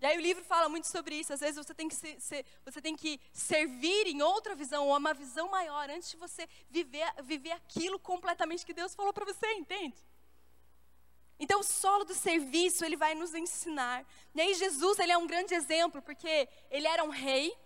E 0.00 0.06
aí 0.06 0.16
o 0.16 0.20
livro 0.20 0.44
fala 0.44 0.68
muito 0.68 0.86
sobre 0.86 1.16
isso. 1.16 1.32
Às 1.32 1.40
vezes 1.40 1.56
você 1.56 1.74
tem 1.74 1.88
que, 1.88 1.94
ser, 1.94 2.20
ser, 2.20 2.44
você 2.64 2.80
tem 2.80 2.94
que 2.94 3.20
servir 3.32 4.06
em 4.06 4.22
outra 4.22 4.54
visão, 4.54 4.86
ou 4.88 4.96
uma 4.96 5.12
visão 5.12 5.50
maior, 5.50 5.90
antes 5.90 6.10
de 6.10 6.16
você 6.16 6.48
viver, 6.70 7.04
viver 7.22 7.52
aquilo 7.52 7.98
completamente 7.98 8.64
que 8.64 8.72
Deus 8.72 8.94
falou 8.94 9.12
para 9.12 9.24
você, 9.24 9.52
entende? 9.54 9.96
Então 11.40 11.60
o 11.60 11.64
solo 11.64 12.04
do 12.04 12.14
serviço, 12.14 12.84
ele 12.84 12.96
vai 12.96 13.14
nos 13.14 13.34
ensinar. 13.34 14.04
E 14.34 14.40
aí 14.40 14.54
Jesus, 14.54 14.98
ele 14.98 15.12
é 15.12 15.18
um 15.18 15.26
grande 15.26 15.54
exemplo, 15.54 16.00
porque 16.02 16.48
ele 16.70 16.86
era 16.86 17.02
um 17.04 17.10
rei, 17.10 17.56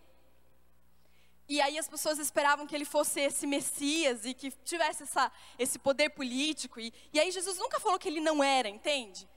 E 1.48 1.60
aí 1.60 1.76
as 1.76 1.88
pessoas 1.88 2.18
esperavam 2.18 2.66
que 2.66 2.74
ele 2.74 2.84
fosse 2.84 3.20
esse 3.20 3.46
Messias 3.46 4.24
e 4.24 4.32
que 4.32 4.50
tivesse 4.64 5.02
essa, 5.02 5.30
esse 5.58 5.78
poder 5.78 6.10
político. 6.10 6.80
E, 6.80 6.92
e 7.12 7.20
aí 7.20 7.30
Jesus 7.30 7.58
nunca 7.58 7.78
falou 7.78 7.98
que 7.98 8.08
ele 8.08 8.20
não 8.20 8.42
era, 8.42 8.68
entende? 8.68 9.28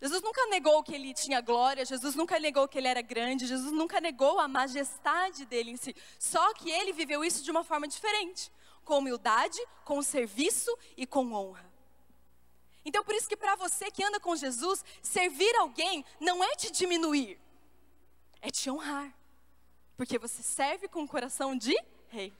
Jesus 0.00 0.20
nunca 0.22 0.44
negou 0.46 0.82
que 0.82 0.94
ele 0.94 1.14
tinha 1.14 1.40
glória, 1.40 1.84
Jesus 1.84 2.14
nunca 2.14 2.38
negou 2.38 2.68
que 2.68 2.76
ele 2.76 2.88
era 2.88 3.00
grande, 3.00 3.46
Jesus 3.46 3.72
nunca 3.72 4.00
negou 4.00 4.38
a 4.38 4.46
majestade 4.46 5.46
dele 5.46 5.70
em 5.70 5.76
si. 5.76 5.94
Só 6.18 6.52
que 6.54 6.70
ele 6.70 6.92
viveu 6.92 7.24
isso 7.24 7.42
de 7.42 7.50
uma 7.50 7.64
forma 7.64 7.88
diferente, 7.88 8.52
com 8.84 8.98
humildade, 8.98 9.58
com 9.84 10.02
serviço 10.02 10.76
e 10.96 11.06
com 11.06 11.32
honra. 11.32 11.64
Então 12.84 13.02
por 13.02 13.14
isso 13.14 13.28
que 13.28 13.36
para 13.36 13.56
você 13.56 13.90
que 13.90 14.04
anda 14.04 14.20
com 14.20 14.36
Jesus, 14.36 14.84
servir 15.02 15.54
alguém 15.56 16.04
não 16.20 16.44
é 16.44 16.54
te 16.56 16.70
diminuir, 16.70 17.40
é 18.42 18.50
te 18.50 18.70
honrar. 18.70 19.12
Porque 19.96 20.18
você 20.18 20.42
serve 20.42 20.88
com 20.88 21.02
o 21.02 21.08
coração 21.08 21.56
de 21.56 21.74
rei. 22.08 22.32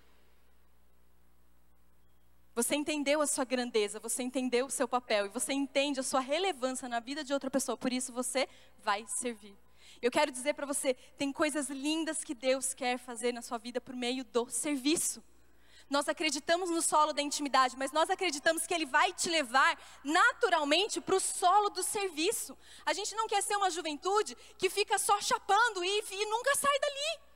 Você 2.57 2.75
entendeu 2.75 3.21
a 3.21 3.27
sua 3.27 3.45
grandeza, 3.45 4.01
você 4.01 4.23
entendeu 4.23 4.65
o 4.65 4.71
seu 4.71 4.89
papel 4.89 5.27
e 5.27 5.29
você 5.29 5.53
entende 5.53 6.01
a 6.01 6.03
sua 6.03 6.21
relevância 6.21 6.89
na 6.89 7.01
vida 7.01 7.23
de 7.23 7.35
outra 7.35 7.51
pessoa, 7.51 7.77
por 7.77 7.93
isso 7.93 8.15
você 8.15 8.49
vai 8.83 9.05
servir. 9.07 9.55
Eu 10.01 10.11
quero 10.11 10.33
dizer 10.33 10.55
para 10.55 10.65
você, 10.65 10.95
tem 11.19 11.31
coisas 11.31 11.69
lindas 11.69 12.25
que 12.25 12.35
Deus 12.35 12.73
quer 12.73 12.97
fazer 12.99 13.31
na 13.31 13.43
sua 13.43 13.59
vida 13.59 13.79
por 13.79 13.95
meio 13.95 14.25
do 14.25 14.49
serviço. 14.49 15.23
Nós 15.91 16.09
acreditamos 16.09 16.71
no 16.71 16.81
solo 16.81 17.13
da 17.13 17.21
intimidade, 17.21 17.77
mas 17.77 17.93
nós 17.93 18.09
acreditamos 18.09 18.67
que 18.67 18.73
Ele 18.73 18.87
vai 18.87 19.13
te 19.13 19.29
levar 19.29 19.79
naturalmente 20.03 20.99
para 20.99 21.15
o 21.15 21.21
solo 21.21 21.69
do 21.69 21.83
serviço. 21.83 22.57
A 22.87 22.95
gente 22.95 23.15
não 23.15 23.29
quer 23.29 23.43
ser 23.43 23.57
uma 23.57 23.71
juventude 23.71 24.35
que 24.57 24.71
fica 24.71 24.97
só 24.97 25.21
chapando 25.21 25.85
e, 25.85 26.05
e 26.11 26.25
nunca 26.25 26.55
sai 26.57 26.79
dali. 26.79 27.36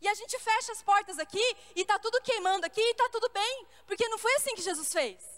E 0.00 0.08
a 0.08 0.14
gente 0.14 0.38
fecha 0.38 0.72
as 0.72 0.82
portas 0.82 1.18
aqui 1.18 1.42
e 1.74 1.80
está 1.80 1.98
tudo 1.98 2.20
queimando 2.20 2.66
aqui 2.66 2.80
e 2.80 2.90
está 2.90 3.08
tudo 3.08 3.28
bem, 3.30 3.66
porque 3.86 4.08
não 4.08 4.18
foi 4.18 4.34
assim 4.34 4.54
que 4.54 4.62
Jesus 4.62 4.92
fez. 4.92 5.36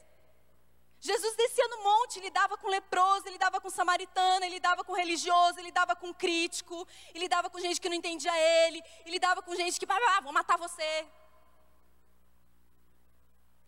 Jesus 1.01 1.37
descia 1.37 1.69
no 1.69 1.85
monte, 1.85 2.19
ele 2.19 2.31
dava 2.31 2.59
com 2.59 2.69
leproso, 2.69 3.29
ele 3.29 3.39
dava 3.39 3.61
com 3.61 3.71
samaritana, 3.71 4.45
ele 4.45 4.59
dava 4.59 4.83
com 4.83 4.95
religioso, 4.95 5.59
ele 5.61 5.71
dava 5.71 5.95
com 5.95 6.13
crítico, 6.13 6.87
ele 7.15 7.29
dava 7.29 7.49
com 7.49 7.61
gente 7.61 7.81
que 7.81 7.89
não 7.89 7.95
entendia 7.95 8.37
ele, 8.37 8.83
ele 9.07 9.21
dava 9.21 9.41
com 9.41 9.55
gente 9.55 9.79
que, 9.79 9.87
ah, 9.89 10.21
vou 10.21 10.33
matar 10.33 10.59
você. 10.59 11.07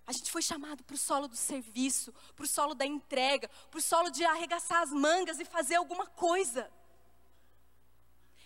A 0.04 0.12
gente 0.12 0.28
foi 0.28 0.42
chamado 0.42 0.82
para 0.82 0.94
o 0.94 0.98
solo 0.98 1.28
do 1.28 1.36
serviço, 1.36 2.12
para 2.34 2.44
o 2.44 2.48
solo 2.48 2.74
da 2.74 2.84
entrega, 2.84 3.48
para 3.70 3.78
o 3.78 3.80
solo 3.80 4.10
de 4.10 4.24
arregaçar 4.24 4.82
as 4.82 4.90
mangas 4.90 5.38
e 5.38 5.44
fazer 5.44 5.76
alguma 5.76 6.04
coisa. 6.04 6.68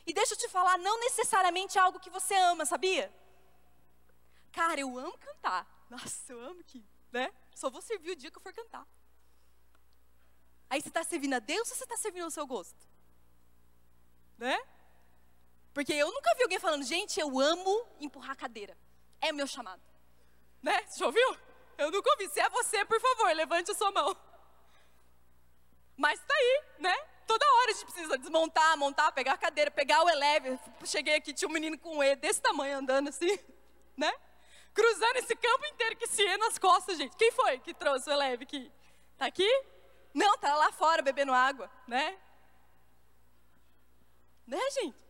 E 0.06 0.12
deixa 0.12 0.34
eu 0.34 0.38
te 0.38 0.48
falar, 0.48 0.76
não 0.78 1.00
necessariamente 1.00 1.78
é 1.78 1.80
algo 1.80 1.98
que 1.98 2.10
você 2.10 2.34
ama, 2.34 2.66
sabia? 2.66 3.12
Cara, 4.52 4.78
eu 4.80 4.98
amo 4.98 5.16
cantar. 5.18 5.66
Nossa, 5.88 6.32
eu 6.32 6.40
amo 6.40 6.62
que, 6.64 6.84
né? 7.10 7.32
Só 7.54 7.70
vou 7.70 7.80
servir 7.80 8.10
o 8.10 8.16
dia 8.16 8.30
que 8.30 8.38
eu 8.38 8.42
for 8.42 8.52
cantar. 8.52 8.86
Aí 10.68 10.80
você 10.80 10.88
está 10.88 11.04
servindo 11.04 11.34
a 11.34 11.38
Deus 11.38 11.70
ou 11.70 11.76
você 11.76 11.84
está 11.84 11.96
servindo 11.96 12.24
ao 12.24 12.30
seu 12.30 12.46
gosto? 12.46 12.86
Né? 14.36 14.58
Porque 15.72 15.92
eu 15.92 16.10
nunca 16.12 16.34
vi 16.34 16.42
alguém 16.42 16.58
falando, 16.58 16.84
gente, 16.84 17.18
eu 17.18 17.38
amo 17.40 17.86
empurrar 18.00 18.32
a 18.32 18.36
cadeira. 18.36 18.76
É 19.20 19.32
o 19.32 19.34
meu 19.34 19.46
chamado. 19.46 19.82
Né? 20.62 20.82
Você 20.86 20.98
já 20.98 21.06
ouviu? 21.06 21.36
Eu 21.78 21.90
nunca 21.90 22.10
ouvi. 22.10 22.28
Se 22.28 22.40
é 22.40 22.48
você, 22.48 22.84
por 22.84 23.00
favor, 23.00 23.34
levante 23.34 23.70
a 23.70 23.74
sua 23.74 23.90
mão. 23.90 24.16
Mas 25.96 26.20
tá 26.20 26.34
aí, 26.34 26.64
né? 26.78 26.96
Toda 27.26 27.44
hora 27.44 27.70
a 27.70 27.74
gente 27.74 27.84
precisa 27.84 28.18
desmontar, 28.18 28.76
montar, 28.76 29.12
pegar 29.12 29.32
a 29.32 29.38
cadeira, 29.38 29.70
pegar 29.70 30.02
o 30.02 30.08
eleve. 30.08 30.58
Cheguei 30.84 31.16
aqui, 31.16 31.32
tinha 31.32 31.48
um 31.48 31.52
menino 31.52 31.78
com 31.78 31.98
um 31.98 32.02
E 32.02 32.16
desse 32.16 32.40
tamanho 32.40 32.78
andando 32.78 33.08
assim, 33.08 33.38
né? 33.96 34.12
Cruzando 34.72 35.16
esse 35.16 35.34
campo 35.36 35.64
inteiro 35.66 35.96
que 35.96 36.06
se 36.06 36.22
E 36.22 36.36
nas 36.36 36.58
costas, 36.58 36.98
gente. 36.98 37.16
Quem 37.16 37.30
foi 37.32 37.58
que 37.58 37.72
trouxe 37.72 38.10
o 38.10 38.12
eleve 38.12 38.44
aqui? 38.44 38.70
Tá 39.16 39.26
aqui? 39.26 39.48
Não, 40.12 40.36
tá 40.38 40.54
lá 40.54 40.70
fora 40.72 41.02
bebendo 41.02 41.32
água, 41.32 41.70
né? 41.86 42.18
Né, 44.46 44.60
gente? 44.72 45.04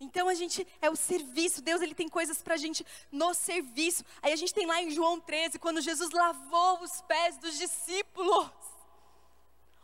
Então 0.00 0.28
a 0.28 0.34
gente 0.34 0.66
é 0.80 0.88
o 0.88 0.94
serviço, 0.94 1.60
Deus 1.60 1.82
ele 1.82 1.94
tem 1.94 2.08
coisas 2.08 2.40
para 2.40 2.54
a 2.54 2.56
gente 2.56 2.86
no 3.10 3.34
serviço. 3.34 4.04
Aí 4.22 4.32
a 4.32 4.36
gente 4.36 4.54
tem 4.54 4.66
lá 4.66 4.80
em 4.80 4.90
João 4.90 5.20
13, 5.20 5.58
quando 5.58 5.80
Jesus 5.80 6.10
lavou 6.10 6.82
os 6.82 7.00
pés 7.02 7.36
dos 7.38 7.56
discípulos. 7.58 8.50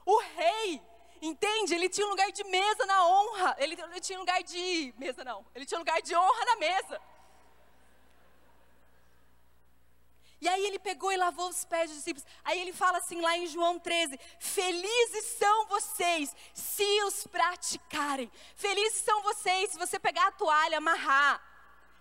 O 0.05 0.19
rei, 0.21 0.83
entende? 1.21 1.75
Ele 1.75 1.89
tinha 1.89 2.07
um 2.07 2.11
lugar 2.11 2.31
de 2.31 2.45
mesa 2.45 2.87
na 2.87 3.07
honra. 3.07 3.57
Ele, 3.59 3.81
ele 3.81 4.01
tinha 4.01 4.19
um 4.19 4.21
lugar 4.21 4.43
de 4.43 4.95
mesa, 4.99 5.25
não. 5.25 5.45
Ele 5.55 5.65
tinha 5.65 5.79
um 5.79 5.83
lugar 5.83 6.01
de 6.03 6.15
honra 6.15 6.45
na 6.45 6.57
mesa. 6.57 7.01
E 10.45 10.49
aí 10.49 10.67
ele 10.67 10.79
pegou 10.79 11.11
e 11.11 11.17
lavou 11.17 11.49
os 11.49 11.65
pés 11.65 11.89
dos 11.89 11.97
discípulos. 11.97 12.27
Aí 12.45 12.61
ele 12.61 12.73
fala 12.73 12.99
assim 12.99 13.19
lá 13.19 13.35
em 13.35 13.47
João 13.47 13.79
13: 13.79 14.21
Felizes 14.39 15.25
são 15.39 15.67
vocês 15.69 16.37
se 16.53 17.03
os 17.05 17.27
praticarem. 17.27 18.31
Felizes 18.55 19.01
são 19.01 19.23
vocês 19.23 19.71
se 19.71 19.79
você 19.79 19.99
pegar 19.99 20.27
a 20.27 20.33
toalha, 20.33 20.77
amarrar. 20.77 21.43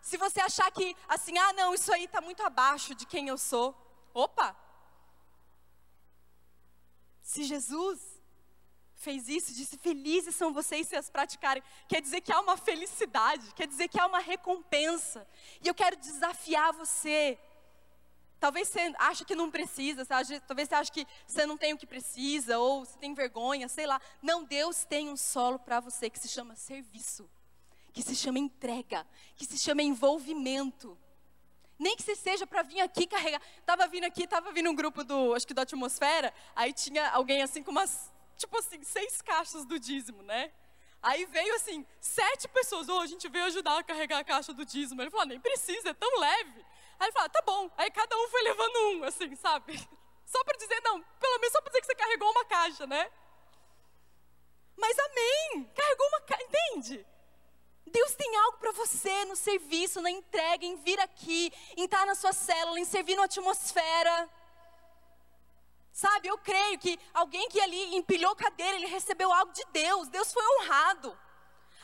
Se 0.01 0.17
você 0.17 0.41
achar 0.41 0.69
que 0.71 0.93
assim, 1.07 1.37
ah, 1.37 1.53
não, 1.53 1.73
isso 1.73 1.93
aí 1.93 2.03
está 2.03 2.19
muito 2.19 2.43
abaixo 2.43 2.93
de 2.93 3.05
quem 3.05 3.29
eu 3.29 3.37
sou. 3.37 3.73
Opa! 4.13 4.62
Se 7.23 7.43
Jesus 7.43 7.99
fez 8.93 9.27
isso, 9.27 9.53
disse: 9.53 9.77
Felizes 9.77 10.35
são 10.35 10.53
vocês 10.53 10.87
se 10.87 10.95
as 10.95 11.09
praticarem. 11.09 11.63
Quer 11.87 12.01
dizer 12.01 12.21
que 12.21 12.31
há 12.31 12.39
uma 12.39 12.57
felicidade, 12.57 13.51
quer 13.55 13.65
dizer 13.65 13.87
que 13.87 13.99
há 13.99 14.05
uma 14.05 14.19
recompensa. 14.19 15.27
E 15.63 15.67
eu 15.67 15.73
quero 15.73 15.95
desafiar 15.95 16.71
você 16.73 17.39
Talvez 18.43 18.67
você 18.67 18.93
ache 18.99 19.23
que 19.23 19.35
não 19.35 19.49
precisa, 19.49 20.03
você 20.03 20.41
talvez 20.41 20.67
você 20.67 20.75
ache 20.75 20.91
que 20.91 21.07
você 21.25 21.45
não 21.45 21.57
tem 21.57 21.71
o 21.71 21.77
que 21.77 21.87
precisa, 21.87 22.59
ou 22.59 22.83
você 22.83 22.99
tem 22.99 23.13
vergonha, 23.13 23.69
sei 23.69 23.87
lá. 23.87 24.01
Não, 24.21 24.43
Deus 24.43 24.83
tem 24.83 25.07
um 25.07 25.15
solo 25.15 25.57
para 25.57 25.79
você 25.79 26.09
que 26.09 26.19
se 26.19 26.27
chama 26.27 26.53
serviço, 26.57 27.29
que 27.93 28.01
se 28.01 28.13
chama 28.13 28.39
entrega, 28.39 29.07
que 29.37 29.45
se 29.45 29.57
chama 29.57 29.81
envolvimento. 29.81 30.97
Nem 31.79 31.95
que 31.95 32.03
se 32.03 32.15
seja 32.15 32.45
para 32.45 32.61
vir 32.63 32.81
aqui 32.81 33.07
carregar. 33.07 33.41
Tava 33.65 33.87
vindo 33.87 34.05
aqui, 34.05 34.27
tava 34.27 34.51
vindo 34.51 34.69
um 34.69 34.75
grupo 34.75 35.03
do, 35.03 35.33
acho 35.33 35.47
que 35.47 35.53
da 35.53 35.63
atmosfera, 35.63 36.33
aí 36.55 36.71
tinha 36.73 37.09
alguém 37.09 37.41
assim 37.41 37.63
com 37.63 37.71
umas, 37.71 38.11
tipo 38.37 38.57
assim, 38.57 38.81
seis 38.83 39.21
caixas 39.21 39.65
do 39.65 39.79
dízimo, 39.79 40.21
né? 40.23 40.51
Aí 41.01 41.25
veio 41.25 41.53
assim, 41.55 41.85
sete 41.99 42.47
pessoas, 42.47 42.87
oh, 42.87 43.01
a 43.01 43.05
gente 43.05 43.27
veio 43.27 43.43
ajudar 43.45 43.77
a 43.77 43.83
carregar 43.83 44.19
a 44.19 44.23
caixa 44.23 44.53
do 44.53 44.65
dízimo. 44.65 45.01
Ele 45.01 45.11
falou, 45.11 45.25
nem 45.25 45.39
precisa, 45.39 45.89
é 45.89 45.93
tão 45.93 46.19
leve. 46.19 46.65
Aí 46.97 47.07
ele 47.07 47.11
falou, 47.11 47.29
tá 47.29 47.41
bom. 47.41 47.69
Aí 47.77 47.91
cada 47.91 48.15
um 48.17 48.29
foi 48.29 48.41
levando 48.43 48.75
um, 48.87 49.03
assim, 49.03 49.35
sabe? 49.35 49.77
Só 50.25 50.41
para 50.45 50.57
dizer, 50.57 50.79
não, 50.81 51.01
pelo 51.19 51.39
menos 51.39 51.51
só 51.51 51.61
para 51.61 51.69
dizer 51.69 51.81
que 51.81 51.87
você 51.87 51.95
carregou 51.95 52.31
uma 52.31 52.45
caixa, 52.45 52.87
né? 52.87 53.11
Mas 54.75 54.97
amém, 54.97 55.69
carregou 55.75 56.07
uma 56.07 56.21
caixa, 56.21 56.43
entende? 56.43 57.05
Deus 57.85 58.15
tem 58.15 58.35
algo 58.37 58.57
para 58.57 58.71
você 58.71 59.25
no 59.25 59.35
serviço, 59.35 60.01
na 60.01 60.09
entrega, 60.09 60.65
em 60.65 60.75
vir 60.77 60.99
aqui, 60.99 61.51
em 61.77 61.85
estar 61.85 62.05
na 62.05 62.15
sua 62.15 62.33
célula, 62.33 62.79
em 62.79 62.85
servir 62.85 63.15
na 63.15 63.25
atmosfera. 63.25 64.29
Sabe, 65.91 66.27
eu 66.27 66.37
creio 66.39 66.79
que 66.79 66.99
alguém 67.13 67.47
que 67.49 67.61
ali 67.61 67.95
empilhou 67.95 68.35
cadeira, 68.35 68.77
ele 68.77 68.87
recebeu 68.87 69.31
algo 69.31 69.53
de 69.53 69.63
Deus, 69.71 70.07
Deus 70.07 70.33
foi 70.33 70.43
honrado. 70.57 71.15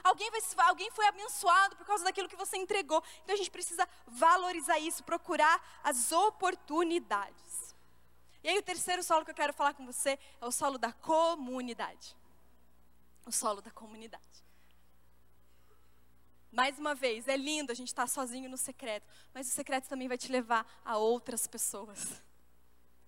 Alguém, 0.04 0.32
vai, 0.32 0.42
alguém 0.68 0.90
foi 0.92 1.06
abençoado 1.08 1.76
por 1.76 1.86
causa 1.86 2.04
daquilo 2.04 2.30
que 2.30 2.36
você 2.36 2.58
entregou. 2.58 3.04
Então 3.24 3.36
a 3.36 3.38
gente 3.38 3.52
precisa 3.52 3.88
valorizar 4.08 4.80
isso, 4.80 5.04
procurar 5.04 5.62
as 5.84 6.12
oportunidades. 6.12 7.76
E 8.44 8.50
aí 8.50 8.58
o 8.58 8.64
terceiro 8.64 9.04
solo 9.04 9.26
que 9.26 9.32
eu 9.32 9.36
quero 9.36 9.54
falar 9.54 9.74
com 9.74 9.86
você 9.86 10.18
é 10.42 10.46
o 10.46 10.52
solo 10.52 10.78
da 10.78 10.94
comunidade. 10.94 12.16
O 13.26 13.32
solo 13.32 13.62
da 13.62 13.72
comunidade. 13.72 14.24
Mais 16.52 16.80
uma 16.80 16.96
vez, 16.96 17.28
é 17.28 17.38
lindo 17.38 17.72
a 17.72 17.76
gente 17.76 17.90
estar 17.90 18.08
sozinho 18.08 18.50
no 18.50 18.58
secreto, 18.58 19.08
mas 19.34 19.48
o 19.48 19.52
secreto 19.52 19.88
também 19.88 20.08
vai 20.08 20.18
te 20.18 20.32
levar 20.32 20.66
a 20.84 20.98
outras 20.98 21.46
pessoas. 21.46 22.22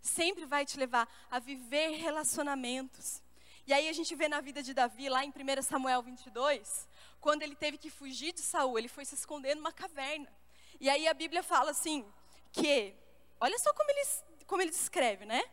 Sempre 0.01 0.45
vai 0.45 0.65
te 0.65 0.77
levar 0.77 1.07
a 1.29 1.39
viver 1.39 1.97
relacionamentos. 1.97 3.21
E 3.65 3.73
aí 3.73 3.89
a 3.89 3.93
gente 3.93 4.15
vê 4.15 4.27
na 4.27 4.41
vida 4.41 4.61
de 4.61 4.73
Davi, 4.73 5.09
lá 5.09 5.25
em 5.25 5.29
1 5.29 5.61
Samuel 5.63 6.01
22, 6.03 6.87
quando 7.19 7.41
ele 7.41 7.55
teve 7.55 7.77
que 7.77 7.89
fugir 7.89 8.31
de 8.33 8.41
Saul, 8.41 8.77
ele 8.77 8.87
foi 8.87 9.05
se 9.05 9.15
esconder 9.15 9.55
numa 9.55 9.71
caverna. 9.71 10.31
E 10.79 10.89
aí 10.89 11.07
a 11.07 11.13
Bíblia 11.13 11.41
fala 11.41 11.71
assim, 11.71 12.05
que, 12.51 12.95
olha 13.39 13.57
só 13.59 13.73
como 13.73 13.89
ele, 13.89 14.01
como 14.45 14.61
ele 14.61 14.71
descreve, 14.71 15.25
né? 15.25 15.43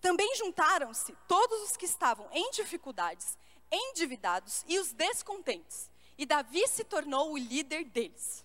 Também 0.00 0.34
juntaram-se 0.36 1.12
todos 1.26 1.62
os 1.62 1.76
que 1.76 1.84
estavam 1.84 2.28
em 2.32 2.50
dificuldades, 2.52 3.36
endividados 3.70 4.64
e 4.66 4.78
os 4.78 4.92
descontentes. 4.92 5.87
E 6.18 6.26
Davi 6.26 6.66
se 6.66 6.82
tornou 6.82 7.32
o 7.32 7.38
líder 7.38 7.84
deles. 7.84 8.44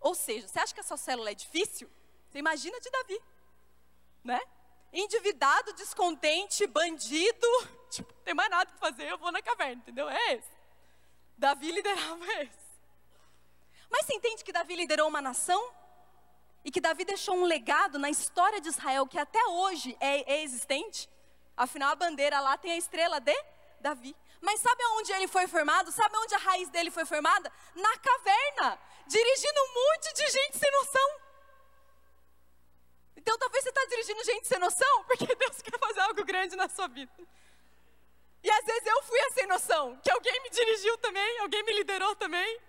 Ou 0.00 0.14
seja, 0.14 0.46
você 0.46 0.60
acha 0.60 0.72
que 0.72 0.80
a 0.80 0.84
sua 0.84 0.96
célula 0.96 1.32
é 1.32 1.34
difícil? 1.34 1.90
Você 2.30 2.38
imagina 2.38 2.80
de 2.80 2.88
Davi, 2.88 3.20
né? 4.22 4.40
Endividado, 4.92 5.72
descontente, 5.72 6.66
bandido, 6.66 7.46
tipo, 7.90 8.12
tem 8.24 8.34
mais 8.34 8.48
nada 8.48 8.70
para 8.70 8.78
fazer, 8.78 9.10
eu 9.10 9.18
vou 9.18 9.32
na 9.32 9.42
caverna, 9.42 9.82
entendeu? 9.82 10.08
É 10.08 10.34
esse. 10.34 10.50
Davi 11.36 11.72
liderava 11.72 12.24
esse. 12.40 12.68
Mas 13.90 14.06
você 14.06 14.14
entende 14.14 14.44
que 14.44 14.52
Davi 14.52 14.76
liderou 14.76 15.08
uma 15.08 15.20
nação? 15.20 15.72
E 16.64 16.70
que 16.70 16.80
Davi 16.80 17.04
deixou 17.04 17.34
um 17.34 17.44
legado 17.44 17.98
na 17.98 18.10
história 18.10 18.60
de 18.60 18.68
Israel 18.68 19.06
que 19.06 19.18
até 19.18 19.42
hoje 19.46 19.96
é, 20.00 20.34
é 20.34 20.42
existente? 20.42 21.08
Afinal, 21.56 21.90
a 21.90 21.96
bandeira 21.96 22.38
lá 22.40 22.56
tem 22.58 22.72
a 22.72 22.76
estrela 22.76 23.20
de 23.20 23.36
Davi. 23.80 24.14
Mas 24.40 24.60
sabe 24.60 24.82
aonde 24.84 25.12
ele 25.12 25.26
foi 25.26 25.46
formado? 25.46 25.90
Sabe 25.90 26.16
onde 26.16 26.34
a 26.34 26.38
raiz 26.38 26.68
dele 26.70 26.90
foi 26.90 27.04
formada? 27.04 27.52
Na 27.74 27.98
caverna, 27.98 28.78
dirigindo 29.06 29.60
um 29.60 29.74
monte 29.74 30.12
de 30.14 30.30
gente 30.30 30.58
sem 30.58 30.70
noção. 30.70 31.20
Então 33.16 33.36
talvez 33.36 33.62
você 33.64 33.68
está 33.70 33.84
dirigindo 33.86 34.24
gente 34.24 34.46
sem 34.46 34.58
noção, 34.58 35.04
porque 35.04 35.26
Deus 35.34 35.60
quer 35.60 35.78
fazer 35.78 36.00
algo 36.00 36.24
grande 36.24 36.56
na 36.56 36.68
sua 36.68 36.88
vida. 36.88 37.12
E 38.42 38.50
às 38.50 38.64
vezes 38.64 38.86
eu 38.86 39.02
fui 39.02 39.20
a 39.20 39.30
sem 39.30 39.46
noção, 39.46 39.98
que 40.02 40.10
alguém 40.10 40.42
me 40.42 40.50
dirigiu 40.50 40.96
também, 40.98 41.38
alguém 41.40 41.62
me 41.64 41.72
liderou 41.72 42.14
também. 42.16 42.60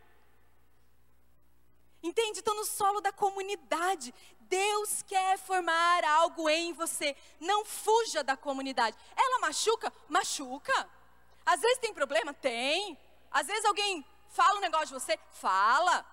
Entende? 2.01 2.39
Então, 2.39 2.55
no 2.55 2.63
solo 2.65 3.01
da 3.01 3.12
comunidade, 3.12 4.13
Deus 4.39 5.03
quer 5.03 5.38
formar 5.38 6.03
algo 6.05 6.49
em 6.49 6.73
você. 6.73 7.15
Não 7.39 7.65
fuja 7.65 8.23
da 8.23 8.38
comunidade. 8.38 8.97
Ela 9.15 9.39
machuca? 9.39 9.93
Machuca. 10.08 10.89
Às 11.51 11.62
vezes 11.62 11.79
tem 11.79 11.91
problema? 11.91 12.31
Tem. 12.31 12.95
Às 13.31 13.47
vezes 13.47 13.65
alguém 13.65 14.05
fala 14.29 14.59
um 14.59 14.62
negócio 14.62 14.88
de 14.88 14.93
você? 14.93 15.17
Fala. 15.31 16.05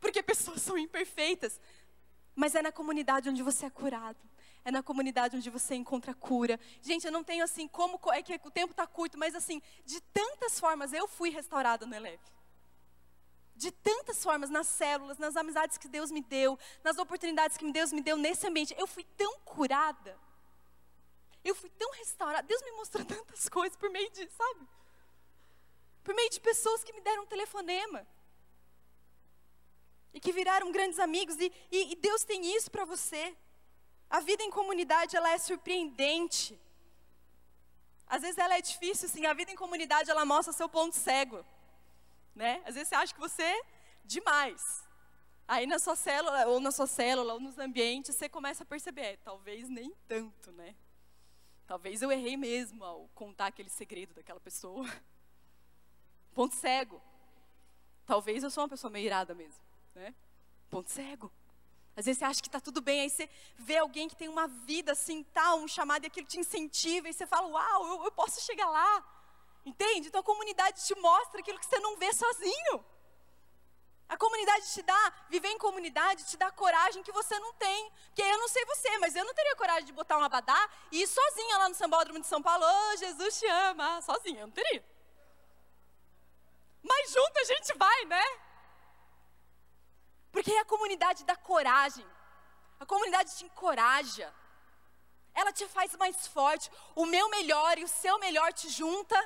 Porque 0.00 0.22
pessoas 0.24 0.60
são 0.68 0.76
imperfeitas. 0.76 1.60
Mas 2.34 2.56
é 2.56 2.62
na 2.62 2.72
comunidade 2.72 3.28
onde 3.28 3.44
você 3.44 3.66
é 3.66 3.70
curado. 3.70 4.18
É 4.64 4.72
na 4.72 4.82
comunidade 4.82 5.36
onde 5.36 5.48
você 5.48 5.76
encontra 5.76 6.12
cura. 6.12 6.58
Gente, 6.82 7.06
eu 7.06 7.12
não 7.12 7.22
tenho 7.22 7.44
assim 7.44 7.68
como. 7.68 8.00
É 8.12 8.22
que 8.22 8.34
o 8.44 8.50
tempo 8.50 8.72
está 8.72 8.88
curto, 8.88 9.16
mas 9.16 9.36
assim, 9.36 9.62
de 9.84 10.00
tantas 10.00 10.58
formas 10.58 10.92
eu 10.92 11.06
fui 11.06 11.30
restaurada 11.30 11.86
no 11.86 11.94
Eleve 11.94 12.36
de 13.54 13.70
tantas 13.70 14.22
formas, 14.22 14.50
nas 14.50 14.66
células, 14.66 15.16
nas 15.16 15.34
amizades 15.34 15.78
que 15.78 15.88
Deus 15.88 16.10
me 16.10 16.20
deu, 16.20 16.58
nas 16.84 16.98
oportunidades 16.98 17.56
que 17.56 17.72
Deus 17.72 17.90
me 17.90 18.02
deu 18.02 18.18
nesse 18.18 18.46
ambiente. 18.46 18.74
Eu 18.76 18.86
fui 18.86 19.02
tão 19.16 19.40
curada. 19.40 20.14
Eu 21.48 21.54
fui 21.54 21.70
tão 21.70 21.90
restaurada. 21.92 22.46
Deus 22.46 22.62
me 22.62 22.72
mostrou 22.72 23.04
tantas 23.14 23.48
coisas 23.48 23.76
por 23.76 23.90
meio 23.90 24.10
de, 24.10 24.28
sabe? 24.30 24.60
Por 26.04 26.14
meio 26.14 26.30
de 26.30 26.40
pessoas 26.40 26.84
que 26.84 26.92
me 26.92 27.00
deram 27.00 27.24
um 27.24 27.26
telefonema. 27.26 28.06
E 30.12 30.20
que 30.20 30.32
viraram 30.32 30.72
grandes 30.72 30.98
amigos. 30.98 31.36
E, 31.38 31.52
e, 31.70 31.92
e 31.92 31.96
Deus 31.96 32.24
tem 32.24 32.54
isso 32.56 32.70
para 32.70 32.84
você. 32.84 33.36
A 34.08 34.20
vida 34.20 34.42
em 34.42 34.50
comunidade, 34.50 35.16
ela 35.16 35.30
é 35.30 35.38
surpreendente. 35.38 36.58
Às 38.06 38.22
vezes 38.22 38.38
ela 38.38 38.56
é 38.56 38.62
difícil, 38.62 39.08
sim. 39.08 39.26
A 39.26 39.34
vida 39.34 39.50
em 39.50 39.56
comunidade, 39.56 40.10
ela 40.10 40.24
mostra 40.24 40.52
seu 40.52 40.68
ponto 40.68 40.94
cego 40.94 41.44
né? 42.36 42.62
Às 42.66 42.74
vezes 42.74 42.90
você 42.90 42.94
acha 42.94 43.14
que 43.14 43.18
você 43.18 43.42
é 43.42 43.62
demais. 44.04 44.84
Aí 45.48 45.66
na 45.66 45.78
sua 45.78 45.96
célula, 45.96 46.46
ou 46.46 46.60
na 46.60 46.70
sua 46.70 46.86
célula, 46.86 47.32
ou 47.32 47.40
nos 47.40 47.58
ambientes, 47.58 48.14
você 48.14 48.28
começa 48.28 48.62
a 48.62 48.66
perceber, 48.66 49.00
é, 49.00 49.16
talvez 49.16 49.68
nem 49.68 49.92
tanto, 50.06 50.52
né? 50.52 50.76
Talvez 51.66 52.00
eu 52.00 52.12
errei 52.12 52.36
mesmo 52.36 52.84
ao 52.84 53.08
contar 53.14 53.46
aquele 53.46 53.68
segredo 53.68 54.14
daquela 54.14 54.40
pessoa. 54.40 54.86
Ponto 56.34 56.54
cego. 56.54 57.02
Talvez 58.04 58.44
eu 58.44 58.50
sou 58.50 58.62
uma 58.62 58.68
pessoa 58.68 58.90
meio 58.90 59.06
irada 59.06 59.34
mesmo, 59.34 59.64
né? 59.94 60.14
Ponto 60.70 60.90
cego. 60.90 61.32
Às 61.96 62.04
vezes 62.04 62.18
você 62.18 62.24
acha 62.24 62.42
que 62.42 62.48
está 62.48 62.60
tudo 62.60 62.80
bem, 62.80 63.00
aí 63.00 63.10
você 63.10 63.28
vê 63.56 63.78
alguém 63.78 64.06
que 64.06 64.14
tem 64.14 64.28
uma 64.28 64.46
vida 64.46 64.92
assim, 64.92 65.24
tal, 65.24 65.58
um 65.58 65.66
chamado 65.66 66.04
e 66.04 66.06
aquilo 66.08 66.26
te 66.26 66.38
incentiva, 66.38 67.08
e 67.08 67.12
você 67.12 67.26
fala, 67.26 67.48
uau, 67.48 67.86
eu, 67.86 68.04
eu 68.04 68.12
posso 68.12 68.40
chegar 68.42 68.68
lá. 68.68 69.04
Entende? 69.64 70.08
Então 70.08 70.20
a 70.20 70.24
comunidade 70.24 70.84
te 70.84 70.94
mostra 71.00 71.40
aquilo 71.40 71.58
que 71.58 71.66
você 71.66 71.80
não 71.80 71.96
vê 71.96 72.12
sozinho. 72.12 72.84
A 74.08 74.16
comunidade 74.16 74.72
te 74.72 74.82
dá, 74.82 75.12
viver 75.28 75.48
em 75.48 75.58
comunidade 75.58 76.24
te 76.24 76.36
dá 76.36 76.50
coragem 76.50 77.02
que 77.02 77.10
você 77.10 77.38
não 77.40 77.52
tem. 77.54 77.92
Porque 78.06 78.22
eu 78.22 78.38
não 78.38 78.48
sei 78.48 78.64
você, 78.64 78.98
mas 78.98 79.16
eu 79.16 79.24
não 79.24 79.34
teria 79.34 79.56
coragem 79.56 79.84
de 79.84 79.92
botar 79.92 80.16
um 80.16 80.22
abadá 80.22 80.70
e 80.92 81.02
ir 81.02 81.06
sozinha 81.06 81.58
lá 81.58 81.68
no 81.68 81.74
Sambódromo 81.74 82.20
de 82.20 82.26
São 82.26 82.40
Paulo. 82.40 82.64
Oh, 82.64 82.96
Jesus 82.96 83.38
te 83.38 83.46
ama. 83.46 84.00
Sozinha, 84.02 84.40
eu 84.42 84.46
não 84.46 84.54
teria. 84.54 84.84
Mas 86.82 87.10
junto 87.10 87.38
a 87.40 87.44
gente 87.44 87.76
vai, 87.76 88.04
né? 88.04 88.24
Porque 90.30 90.52
a 90.52 90.64
comunidade 90.64 91.24
dá 91.24 91.34
coragem. 91.34 92.06
A 92.78 92.86
comunidade 92.86 93.36
te 93.36 93.44
encoraja. 93.44 94.32
Ela 95.34 95.52
te 95.52 95.66
faz 95.66 95.96
mais 95.96 96.28
forte. 96.28 96.70
O 96.94 97.06
meu 97.06 97.28
melhor 97.28 97.76
e 97.76 97.84
o 97.84 97.88
seu 97.88 98.18
melhor 98.20 98.52
te 98.52 98.68
junta. 98.68 99.18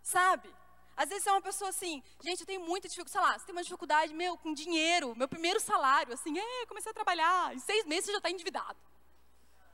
Sabe? 0.00 0.54
Às 1.00 1.08
vezes 1.08 1.26
é 1.26 1.32
uma 1.32 1.40
pessoa 1.40 1.70
assim, 1.70 2.02
gente, 2.22 2.40
eu 2.40 2.46
tenho 2.46 2.60
muita 2.60 2.86
dificuldade, 2.86 3.12
sei 3.12 3.20
lá, 3.22 3.38
você 3.38 3.46
tem 3.46 3.54
uma 3.54 3.62
dificuldade, 3.62 4.12
meu, 4.12 4.36
com 4.36 4.52
dinheiro, 4.52 5.16
meu 5.16 5.26
primeiro 5.26 5.58
salário, 5.58 6.12
assim, 6.12 6.38
é, 6.38 6.66
comecei 6.66 6.90
a 6.90 6.94
trabalhar, 6.94 7.54
em 7.54 7.58
seis 7.58 7.86
meses 7.86 8.04
você 8.04 8.12
já 8.12 8.18
está 8.18 8.30
endividado. 8.30 8.78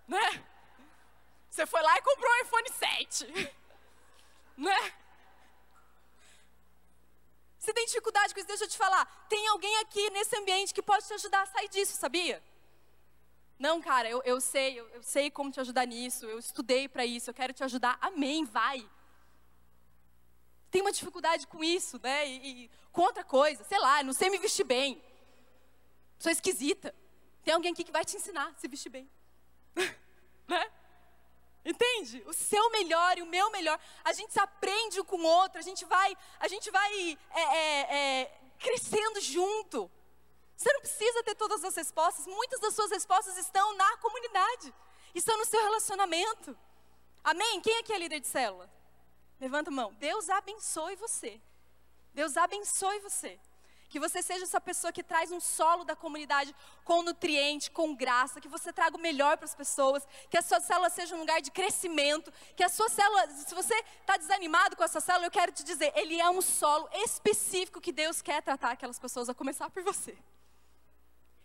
Né? 0.06 0.46
Você 1.50 1.66
foi 1.66 1.82
lá 1.82 1.98
e 1.98 2.02
comprou 2.02 2.30
um 2.30 2.44
iPhone 2.44 2.70
7. 2.70 3.26
né? 4.56 4.94
Você 7.58 7.72
tem 7.72 7.86
dificuldade 7.86 8.32
com 8.32 8.38
isso, 8.38 8.46
deixa 8.46 8.62
eu 8.62 8.68
te 8.68 8.78
falar. 8.78 9.04
Tem 9.28 9.48
alguém 9.48 9.78
aqui 9.78 10.08
nesse 10.10 10.36
ambiente 10.36 10.72
que 10.72 10.80
pode 10.80 11.08
te 11.08 11.14
ajudar 11.14 11.42
a 11.42 11.46
sair 11.46 11.68
disso, 11.68 11.96
sabia? 11.96 12.40
Não, 13.58 13.82
cara, 13.82 14.08
eu, 14.08 14.22
eu 14.24 14.40
sei, 14.40 14.78
eu, 14.78 14.88
eu 14.90 15.02
sei 15.02 15.28
como 15.28 15.50
te 15.50 15.58
ajudar 15.58 15.88
nisso, 15.88 16.24
eu 16.24 16.38
estudei 16.38 16.88
para 16.88 17.04
isso, 17.04 17.30
eu 17.30 17.34
quero 17.34 17.52
te 17.52 17.64
ajudar. 17.64 17.98
Amém, 18.00 18.44
vai 18.44 18.88
tem 20.70 20.80
uma 20.80 20.92
dificuldade 20.92 21.46
com 21.46 21.62
isso, 21.62 21.98
né? 22.02 22.28
E, 22.28 22.64
e, 22.64 22.70
com 22.92 23.02
outra 23.02 23.24
coisa, 23.24 23.64
sei 23.64 23.78
lá, 23.78 24.02
não 24.02 24.12
sei 24.12 24.30
me 24.30 24.38
vestir 24.38 24.64
bem. 24.64 25.02
Sou 26.18 26.32
esquisita. 26.32 26.94
Tem 27.44 27.54
alguém 27.54 27.72
aqui 27.72 27.84
que 27.84 27.92
vai 27.92 28.04
te 28.04 28.16
ensinar 28.16 28.48
a 28.48 28.54
se 28.54 28.66
vestir 28.68 28.90
bem. 28.90 29.10
né? 30.48 30.72
Entende? 31.64 32.22
O 32.26 32.32
seu 32.32 32.70
melhor 32.70 33.18
e 33.18 33.22
o 33.22 33.26
meu 33.26 33.50
melhor. 33.50 33.78
A 34.04 34.12
gente 34.12 34.32
se 34.32 34.40
aprende 34.40 35.00
um 35.00 35.04
com 35.04 35.16
o 35.16 35.26
outro, 35.26 35.58
a 35.58 35.62
gente 35.62 35.84
vai, 35.84 36.16
a 36.38 36.48
gente 36.48 36.70
vai 36.70 37.18
é, 37.30 37.40
é, 37.40 37.96
é, 37.96 38.40
crescendo 38.58 39.20
junto. 39.20 39.90
Você 40.56 40.72
não 40.72 40.80
precisa 40.80 41.22
ter 41.22 41.34
todas 41.34 41.64
as 41.64 41.74
respostas. 41.74 42.26
Muitas 42.26 42.60
das 42.60 42.74
suas 42.74 42.90
respostas 42.90 43.36
estão 43.36 43.76
na 43.76 43.96
comunidade. 43.98 44.72
Estão 45.14 45.36
no 45.36 45.44
seu 45.44 45.60
relacionamento. 45.60 46.56
Amém? 47.22 47.60
Quem 47.60 47.78
aqui 47.78 47.92
é 47.92 47.98
líder 47.98 48.20
de 48.20 48.28
célula? 48.28 48.70
Levanta 49.40 49.70
a 49.70 49.72
mão. 49.72 49.92
Deus 49.94 50.28
abençoe 50.30 50.96
você. 50.96 51.40
Deus 52.14 52.36
abençoe 52.36 52.98
você. 53.00 53.38
Que 53.88 54.00
você 54.00 54.20
seja 54.20 54.44
essa 54.44 54.60
pessoa 54.60 54.92
que 54.92 55.02
traz 55.02 55.30
um 55.30 55.38
solo 55.38 55.84
da 55.84 55.94
comunidade 55.94 56.54
com 56.84 57.02
nutriente, 57.02 57.70
com 57.70 57.94
graça, 57.94 58.40
que 58.40 58.48
você 58.48 58.72
traga 58.72 58.96
o 58.96 59.00
melhor 59.00 59.36
para 59.36 59.44
as 59.44 59.54
pessoas, 59.54 60.06
que 60.28 60.36
a 60.36 60.42
sua 60.42 60.58
célula 60.60 60.90
seja 60.90 61.14
um 61.14 61.20
lugar 61.20 61.40
de 61.40 61.52
crescimento, 61.52 62.32
que 62.56 62.64
a 62.64 62.68
sua 62.68 62.88
célula, 62.88 63.28
se 63.30 63.54
você 63.54 63.74
está 64.00 64.16
desanimado 64.16 64.74
com 64.74 64.82
essa 64.82 65.00
célula, 65.00 65.26
eu 65.26 65.30
quero 65.30 65.52
te 65.52 65.62
dizer, 65.62 65.92
ele 65.94 66.20
é 66.20 66.28
um 66.28 66.42
solo 66.42 66.88
específico 66.92 67.80
que 67.80 67.92
Deus 67.92 68.20
quer 68.20 68.42
tratar 68.42 68.72
aquelas 68.72 68.98
pessoas, 68.98 69.28
a 69.28 69.34
começar 69.34 69.70
por 69.70 69.82
você. 69.84 70.18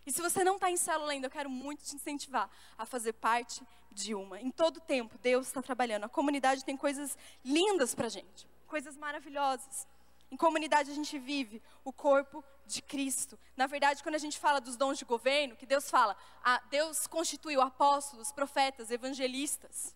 E 0.04 0.12
se 0.12 0.20
você 0.20 0.42
não 0.42 0.56
está 0.56 0.70
em 0.70 0.76
célula 0.76 1.12
ainda, 1.12 1.26
eu 1.26 1.30
quero 1.30 1.48
muito 1.48 1.84
te 1.84 1.94
incentivar 1.94 2.50
a 2.76 2.84
fazer 2.84 3.12
parte 3.12 3.64
de 3.90 4.14
uma. 4.14 4.40
Em 4.40 4.50
todo 4.50 4.80
tempo, 4.80 5.16
Deus 5.18 5.46
está 5.46 5.62
trabalhando. 5.62 6.04
A 6.04 6.08
comunidade 6.08 6.64
tem 6.64 6.76
coisas 6.76 7.16
lindas 7.44 7.94
para 7.94 8.08
gente, 8.08 8.48
coisas 8.66 8.96
maravilhosas. 8.96 9.86
Em 10.30 10.36
comunidade 10.36 10.90
a 10.90 10.94
gente 10.94 11.18
vive 11.18 11.62
o 11.84 11.92
corpo 11.92 12.42
de 12.66 12.80
Cristo. 12.80 13.38
Na 13.56 13.66
verdade, 13.66 14.02
quando 14.02 14.14
a 14.14 14.18
gente 14.18 14.38
fala 14.38 14.60
dos 14.60 14.76
dons 14.76 14.98
de 14.98 15.04
governo, 15.04 15.56
que 15.56 15.66
Deus 15.66 15.90
fala, 15.90 16.16
ah, 16.42 16.60
Deus 16.70 17.06
constituiu 17.06 17.60
apóstolos, 17.60 18.32
profetas, 18.32 18.90
evangelistas. 18.90 19.94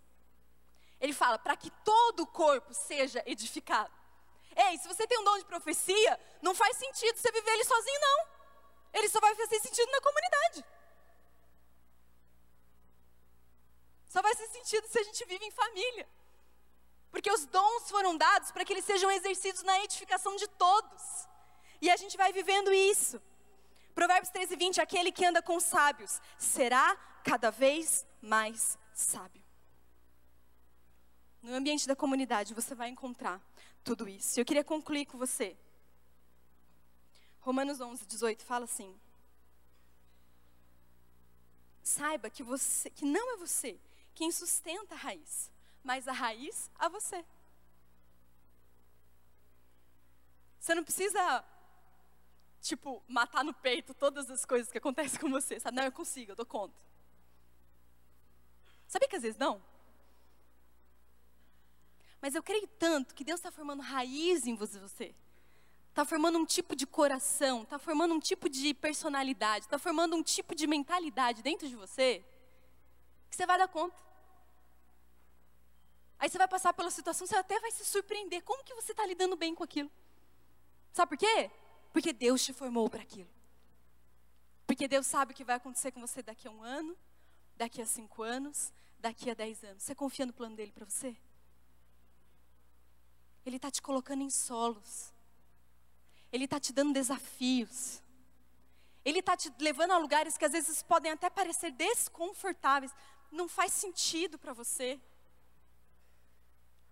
Ele 1.01 1.13
fala 1.13 1.39
para 1.39 1.57
que 1.57 1.71
todo 1.85 2.21
o 2.21 2.27
corpo 2.27 2.75
seja 2.75 3.23
edificado. 3.27 3.93
Ei, 4.55 4.79
se 4.79 4.89
você 4.89 5.07
tem 5.07 5.19
um 5.19 5.25
dom 5.25 5.39
de 5.39 5.45
profecia, 5.45 6.21
não 6.41 6.55
faz 6.55 6.77
sentido 6.77 7.17
você 7.17 7.31
viver 7.33 7.51
ele 7.53 7.65
sozinho, 7.65 8.01
não. 8.01 8.36
Ele 8.97 9.11
só 9.11 9.21
vai 9.21 9.35
fazer 9.35 9.61
sentido 9.61 9.91
na 9.93 10.01
comunidade. 10.01 10.65
Só 14.09 14.23
vai 14.23 14.35
fazer 14.35 14.51
sentido 14.53 14.89
se 14.89 14.99
a 14.99 15.03
gente 15.03 15.23
vive 15.27 15.45
em 15.45 15.51
família. 15.51 16.09
Porque 17.11 17.31
os 17.31 17.45
dons 17.47 17.91
foram 17.91 18.17
dados 18.17 18.51
para 18.51 18.65
que 18.65 18.73
eles 18.73 18.87
sejam 18.87 19.11
exercidos 19.11 19.63
na 19.63 19.79
edificação 19.85 20.35
de 20.37 20.49
todos. 20.49 21.03
E 21.83 21.91
a 21.91 21.97
gente 21.97 22.17
vai 22.17 22.33
vivendo 22.33 22.73
isso. 22.73 23.21
Provérbios 23.95 24.31
13, 24.31 24.57
20: 24.57 24.81
aquele 24.81 25.13
que 25.13 25.27
anda 25.27 25.43
com 25.43 25.61
sábios 25.61 26.19
será 26.39 26.97
cada 27.23 27.51
vez 27.51 28.07
mais 28.23 28.79
sábio. 28.95 29.45
No 31.43 31.55
ambiente 31.55 31.87
da 31.87 31.95
comunidade 31.95 32.55
você 32.55 32.75
vai 32.75 32.89
encontrar 32.89 33.43
tudo 33.85 34.09
isso. 34.09 34.41
Eu 34.41 34.45
queria 34.45 34.65
concluir 34.65 35.05
com 35.05 35.19
você 35.19 35.55
Romanos 37.47 37.81
11, 37.81 38.05
18 38.07 38.45
fala 38.45 38.65
assim: 38.65 38.93
Saiba 41.81 42.29
que 42.29 42.43
você, 42.43 42.91
que 42.91 43.05
não 43.05 43.35
é 43.35 43.37
você 43.37 43.79
quem 44.17 44.33
sustenta 44.33 44.97
a 44.97 44.99
raiz, 44.99 45.49
mas 45.85 46.09
a 46.09 46.13
raiz 46.13 46.69
a 46.75 46.89
você. 46.89 47.25
Você 50.59 50.75
não 50.75 50.83
precisa 50.83 51.45
tipo, 52.61 53.01
matar 53.07 53.45
no 53.45 53.55
peito 53.55 53.95
todas 53.95 54.29
as 54.29 54.45
coisas 54.45 54.73
que 54.73 54.79
acontecem 54.79 55.21
com 55.21 55.31
você, 55.31 55.61
sabe? 55.61 55.77
Não, 55.77 55.85
eu 55.85 55.93
consigo, 55.93 56.33
eu 56.33 56.37
dou 56.37 56.45
conta. 56.45 56.75
Sabia 58.89 59.09
que 59.09 59.15
às 59.15 59.23
vezes 59.23 59.39
não? 59.39 59.63
Mas 62.21 62.35
eu 62.35 62.43
creio 62.43 62.67
tanto 62.67 63.15
que 63.15 63.23
Deus 63.23 63.39
está 63.39 63.53
formando 63.53 63.83
raiz 63.83 64.49
em 64.49 64.57
você. 64.57 65.15
Está 65.97 66.05
formando 66.05 66.39
um 66.39 66.45
tipo 66.45 66.77
de 66.77 66.87
coração, 66.87 67.63
está 67.63 67.79
formando 67.79 68.13
um 68.13 68.21
tipo 68.21 68.51
de 68.51 68.75
personalidade, 68.75 69.65
está 69.65 69.79
formando 69.79 70.15
um 70.15 70.23
tipo 70.23 70.55
de 70.55 70.67
mentalidade 70.67 71.43
dentro 71.43 71.67
de 71.67 71.75
você, 71.75 72.23
que 73.31 73.35
você 73.35 73.47
vai 73.47 73.57
dar 73.57 73.67
conta. 73.67 73.97
Aí 76.19 76.29
você 76.29 76.37
vai 76.37 76.47
passar 76.47 76.75
pela 76.75 76.91
situação, 76.91 77.27
você 77.27 77.35
até 77.35 77.59
vai 77.59 77.71
se 77.71 77.83
surpreender. 77.87 78.43
Como 78.43 78.63
que 78.63 78.75
você 78.75 78.93
está 78.93 79.07
lidando 79.07 79.37
bem 79.37 79.55
com 79.55 79.65
aquilo? 79.65 79.91
Sabe 80.93 81.17
por 81.17 81.17
quê? 81.17 81.51
Porque 81.95 82.13
Deus 82.13 82.45
te 82.45 82.53
formou 82.53 82.91
para 82.91 83.01
aquilo. 83.01 83.31
Porque 84.67 84.87
Deus 84.87 85.07
sabe 85.07 85.33
o 85.33 85.35
que 85.35 85.45
vai 85.45 85.57
acontecer 85.57 85.93
com 85.93 86.03
você 86.03 86.23
daqui 86.23 86.47
a 86.47 86.51
um 86.51 86.63
ano, 86.63 86.95
daqui 87.57 87.81
a 87.81 87.87
cinco 87.87 88.23
anos, 88.23 88.71
daqui 88.99 89.31
a 89.31 89.35
dez 89.35 89.65
anos. 89.65 89.83
Você 89.83 89.95
confia 89.95 90.27
no 90.27 90.35
plano 90.35 90.57
dele 90.57 90.73
para 90.73 90.85
você? 90.85 91.17
Ele 93.47 93.57
está 93.57 93.71
te 93.71 93.81
colocando 93.81 94.21
em 94.21 94.29
solos. 94.29 95.16
Ele 96.33 96.45
está 96.45 96.59
te 96.59 96.73
dando 96.73 96.93
desafios. 96.93 98.03
Ele 99.05 99.21
está 99.21 99.37
te 99.37 99.53
levando 99.61 99.93
a 99.93 99.99
lugares 99.99 100.37
que 100.37 100.45
às 100.45 100.53
vezes 100.53 100.83
podem 100.83 101.13
até 101.13 101.31
parecer 101.31 101.71
desconfortáveis. 101.71 102.93
Não 103.31 103.49
faz 103.49 103.73
sentido 103.73 104.39
para 104.39 104.53
você. 104.53 105.01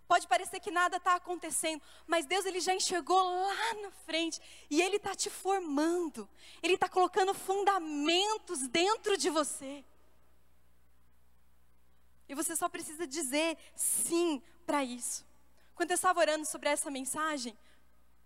Pode 0.07 0.29
parecer 0.29 0.61
que 0.61 0.71
nada 0.71 0.99
está 0.99 1.15
acontecendo, 1.15 1.83
mas 2.07 2.27
Deus 2.27 2.45
ele 2.45 2.61
já 2.61 2.75
enxergou 2.75 3.17
lá 3.17 3.75
na 3.83 3.91
frente 3.91 4.41
e 4.71 4.81
Ele 4.83 4.97
está 4.97 5.15
te 5.15 5.31
formando. 5.31 6.29
Ele 6.63 6.75
está 6.75 6.89
colocando 6.89 7.33
fundamentos 7.33 8.69
dentro 8.69 9.17
de 9.17 9.31
você. 9.31 9.83
E 12.29 12.35
você 12.35 12.55
só 12.55 12.69
precisa 12.69 13.07
dizer 13.07 13.57
sim 13.75 14.43
para 14.67 14.85
isso. 14.85 15.25
Quando 15.75 15.91
eu 15.91 15.95
estava 15.97 16.21
orando 16.21 16.47
sobre 16.47 16.69
essa 16.69 16.91
mensagem, 16.91 17.57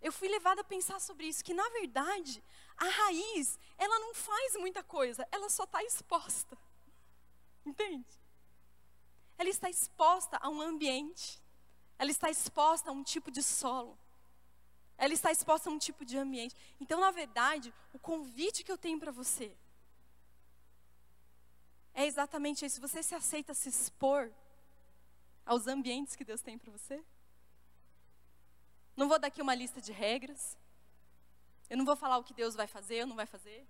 eu 0.01 0.13
fui 0.13 0.29
levada 0.29 0.61
a 0.61 0.65
pensar 0.65 1.01
sobre 1.01 1.27
isso, 1.27 1.45
que 1.45 1.55
na 1.55 1.69
verdade 1.71 2.43
a 2.77 2.89
raiz 2.89 3.59
ela 3.77 3.99
não 3.99 4.15
faz 4.15 4.57
muita 4.57 4.83
coisa, 4.83 5.27
ela 5.31 5.49
só 5.49 5.65
está 5.65 5.83
exposta. 5.83 6.57
Entende? 7.65 8.09
Ela 9.37 9.49
está 9.49 9.69
exposta 9.69 10.39
a 10.41 10.49
um 10.49 10.61
ambiente. 10.61 11.41
Ela 11.99 12.11
está 12.11 12.31
exposta 12.31 12.91
a 12.91 12.93
um 12.93 13.03
tipo 13.03 13.31
de 13.31 13.43
solo. 13.43 13.99
Ela 14.97 15.13
está 15.13 15.31
exposta 15.31 15.69
a 15.69 15.73
um 15.73 15.79
tipo 15.79 16.05
de 16.05 16.17
ambiente. 16.17 16.57
Então, 16.81 17.01
na 17.01 17.11
verdade, 17.11 17.73
o 17.93 17.99
convite 17.99 18.65
que 18.65 18.73
eu 18.73 18.79
tenho 18.79 18.99
para 18.99 19.13
você 19.13 19.57
é 21.95 22.07
exatamente 22.07 22.65
isso. 22.65 22.81
Você 22.81 23.03
se 23.03 23.15
aceita 23.15 23.55
se 23.55 23.69
expor 23.69 24.33
aos 25.45 25.67
ambientes 25.67 26.17
que 26.17 26.25
Deus 26.25 26.41
tem 26.41 26.59
para 26.59 26.71
você? 26.71 27.05
Não 28.99 29.09
vou 29.09 29.17
dar 29.17 29.29
aqui 29.29 29.41
uma 29.41 29.55
lista 29.55 29.81
de 29.81 29.93
regras. 29.93 30.59
Eu 31.71 31.77
não 31.77 31.85
vou 31.85 31.95
falar 31.95 32.19
o 32.19 32.25
que 32.25 32.35
Deus 32.35 32.57
vai 32.57 32.67
fazer 32.67 33.03
ou 33.03 33.07
não 33.07 33.15
vai 33.15 33.27
fazer. 33.27 33.65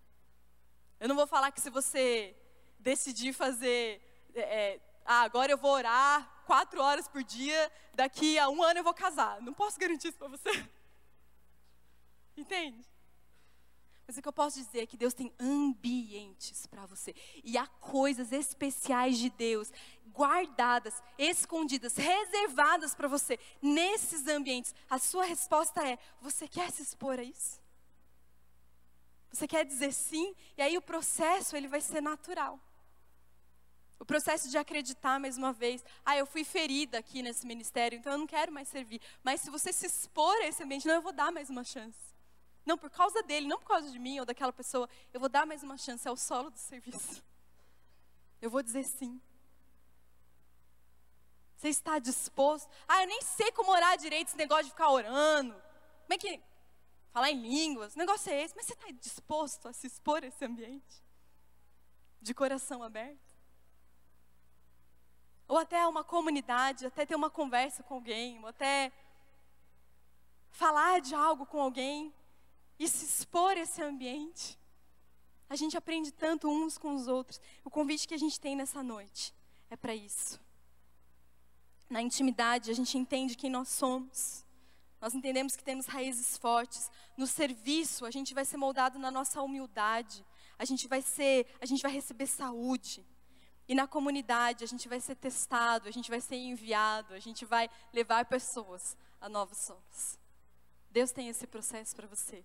Eu 0.98 1.06
não 1.06 1.14
vou 1.14 1.26
falar 1.26 1.52
que 1.52 1.60
se 1.60 1.68
você 1.68 2.34
decidir 2.78 3.34
fazer, 3.34 4.00
é, 4.34 4.80
ah, 5.04 5.20
agora 5.20 5.52
eu 5.52 5.58
vou 5.58 5.72
orar 5.72 6.42
quatro 6.46 6.80
horas 6.80 7.06
por 7.06 7.22
dia, 7.22 7.70
daqui 7.92 8.38
a 8.38 8.48
um 8.48 8.62
ano 8.62 8.80
eu 8.80 8.84
vou 8.84 8.94
casar. 8.94 9.42
Não 9.42 9.52
posso 9.52 9.78
garantir 9.78 10.08
isso 10.08 10.16
para 10.16 10.28
você. 10.28 10.48
Entende? 12.34 12.82
Mas 14.08 14.16
o 14.16 14.22
que 14.22 14.28
eu 14.28 14.32
posso 14.32 14.58
dizer 14.58 14.80
é 14.80 14.86
que 14.86 14.96
Deus 14.96 15.12
tem 15.12 15.30
ambientes 15.38 16.64
para 16.66 16.86
você. 16.86 17.14
E 17.44 17.58
há 17.58 17.66
coisas 17.66 18.32
especiais 18.32 19.18
de 19.18 19.28
Deus, 19.28 19.70
guardadas, 20.14 21.02
escondidas, 21.18 21.94
reservadas 21.94 22.94
para 22.94 23.06
você 23.06 23.38
nesses 23.60 24.26
ambientes. 24.26 24.74
A 24.88 24.98
sua 24.98 25.26
resposta 25.26 25.86
é: 25.86 25.98
você 26.22 26.48
quer 26.48 26.70
se 26.70 26.80
expor 26.80 27.18
a 27.18 27.22
isso? 27.22 27.60
Você 29.30 29.46
quer 29.46 29.66
dizer 29.66 29.92
sim? 29.92 30.34
E 30.56 30.62
aí 30.62 30.78
o 30.78 30.82
processo 30.82 31.54
ele 31.54 31.68
vai 31.68 31.82
ser 31.82 32.00
natural. 32.00 32.58
O 34.00 34.06
processo 34.06 34.48
de 34.48 34.56
acreditar 34.56 35.20
mais 35.20 35.36
uma 35.36 35.52
vez, 35.52 35.84
ah, 36.02 36.16
eu 36.16 36.24
fui 36.24 36.44
ferida 36.44 36.96
aqui 36.96 37.20
nesse 37.20 37.46
ministério, 37.46 37.98
então 37.98 38.12
eu 38.12 38.18
não 38.18 38.26
quero 38.26 38.50
mais 38.50 38.68
servir. 38.68 39.02
Mas 39.22 39.42
se 39.42 39.50
você 39.50 39.70
se 39.70 39.84
expor 39.84 40.34
a 40.38 40.46
esse 40.46 40.62
ambiente, 40.62 40.86
não, 40.86 40.94
eu 40.94 41.02
vou 41.02 41.12
dar 41.12 41.30
mais 41.30 41.50
uma 41.50 41.62
chance. 41.62 42.07
Não 42.68 42.76
por 42.76 42.90
causa 42.90 43.22
dele, 43.22 43.48
não 43.48 43.58
por 43.58 43.68
causa 43.68 43.90
de 43.90 43.98
mim 43.98 44.20
ou 44.20 44.26
daquela 44.26 44.52
pessoa, 44.52 44.86
eu 45.10 45.18
vou 45.18 45.30
dar 45.30 45.46
mais 45.46 45.62
uma 45.62 45.78
chance, 45.78 46.06
é 46.06 46.10
o 46.10 46.16
solo 46.16 46.50
do 46.50 46.58
serviço. 46.58 47.24
Eu 48.42 48.50
vou 48.50 48.62
dizer 48.62 48.84
sim. 48.84 49.18
Você 51.56 51.70
está 51.70 51.98
disposto? 51.98 52.68
Ah, 52.86 53.02
eu 53.02 53.06
nem 53.06 53.22
sei 53.22 53.50
como 53.52 53.72
orar 53.72 53.96
direito, 53.96 54.28
esse 54.28 54.36
negócio 54.36 54.64
de 54.64 54.70
ficar 54.72 54.90
orando. 54.90 55.54
Como 56.02 56.12
é 56.12 56.18
que. 56.18 56.42
Falar 57.10 57.30
em 57.30 57.40
línguas, 57.40 57.94
o 57.94 57.98
negócio 57.98 58.30
é 58.30 58.42
esse, 58.42 58.54
mas 58.54 58.66
você 58.66 58.74
está 58.74 58.90
disposto 58.90 59.66
a 59.66 59.72
se 59.72 59.86
expor 59.86 60.22
a 60.22 60.26
esse 60.26 60.44
ambiente? 60.44 61.02
De 62.20 62.34
coração 62.34 62.82
aberto? 62.82 63.28
ou 65.48 65.56
até 65.56 65.86
uma 65.86 66.04
comunidade, 66.04 66.84
até 66.84 67.06
ter 67.06 67.14
uma 67.14 67.30
conversa 67.30 67.82
com 67.82 67.94
alguém, 67.94 68.38
ou 68.40 68.48
até 68.48 68.92
falar 70.50 71.00
de 71.00 71.14
algo 71.14 71.46
com 71.46 71.58
alguém 71.58 72.12
e 72.78 72.88
se 72.88 73.04
expor 73.04 73.56
a 73.56 73.60
esse 73.60 73.82
ambiente. 73.82 74.58
A 75.50 75.56
gente 75.56 75.76
aprende 75.76 76.12
tanto 76.12 76.48
uns 76.48 76.76
com 76.76 76.94
os 76.94 77.06
outros. 77.08 77.40
O 77.64 77.70
convite 77.70 78.06
que 78.06 78.14
a 78.14 78.18
gente 78.18 78.38
tem 78.38 78.54
nessa 78.54 78.82
noite 78.82 79.34
é 79.70 79.76
para 79.76 79.94
isso. 79.94 80.40
Na 81.88 82.02
intimidade, 82.02 82.70
a 82.70 82.74
gente 82.74 82.98
entende 82.98 83.36
quem 83.36 83.50
nós 83.50 83.68
somos. 83.68 84.44
Nós 85.00 85.14
entendemos 85.14 85.56
que 85.56 85.64
temos 85.64 85.86
raízes 85.86 86.36
fortes. 86.36 86.90
No 87.16 87.26
serviço, 87.26 88.04
a 88.04 88.10
gente 88.10 88.34
vai 88.34 88.44
ser 88.44 88.56
moldado 88.56 88.98
na 88.98 89.10
nossa 89.10 89.40
humildade. 89.40 90.24
A 90.58 90.64
gente 90.64 90.86
vai 90.86 91.00
ser, 91.00 91.46
a 91.60 91.66
gente 91.66 91.82
vai 91.82 91.92
receber 91.92 92.26
saúde. 92.26 93.06
E 93.66 93.74
na 93.74 93.86
comunidade 93.86 94.64
a 94.64 94.66
gente 94.66 94.88
vai 94.88 94.98
ser 94.98 95.14
testado, 95.14 95.88
a 95.88 95.90
gente 95.90 96.10
vai 96.10 96.20
ser 96.20 96.36
enviado, 96.36 97.12
a 97.12 97.18
gente 97.18 97.44
vai 97.44 97.68
levar 97.92 98.24
pessoas 98.24 98.96
a 99.20 99.28
novos 99.28 99.58
solos. 99.58 100.18
Deus 100.90 101.12
tem 101.12 101.28
esse 101.28 101.46
processo 101.46 101.94
para 101.94 102.06
você. 102.06 102.44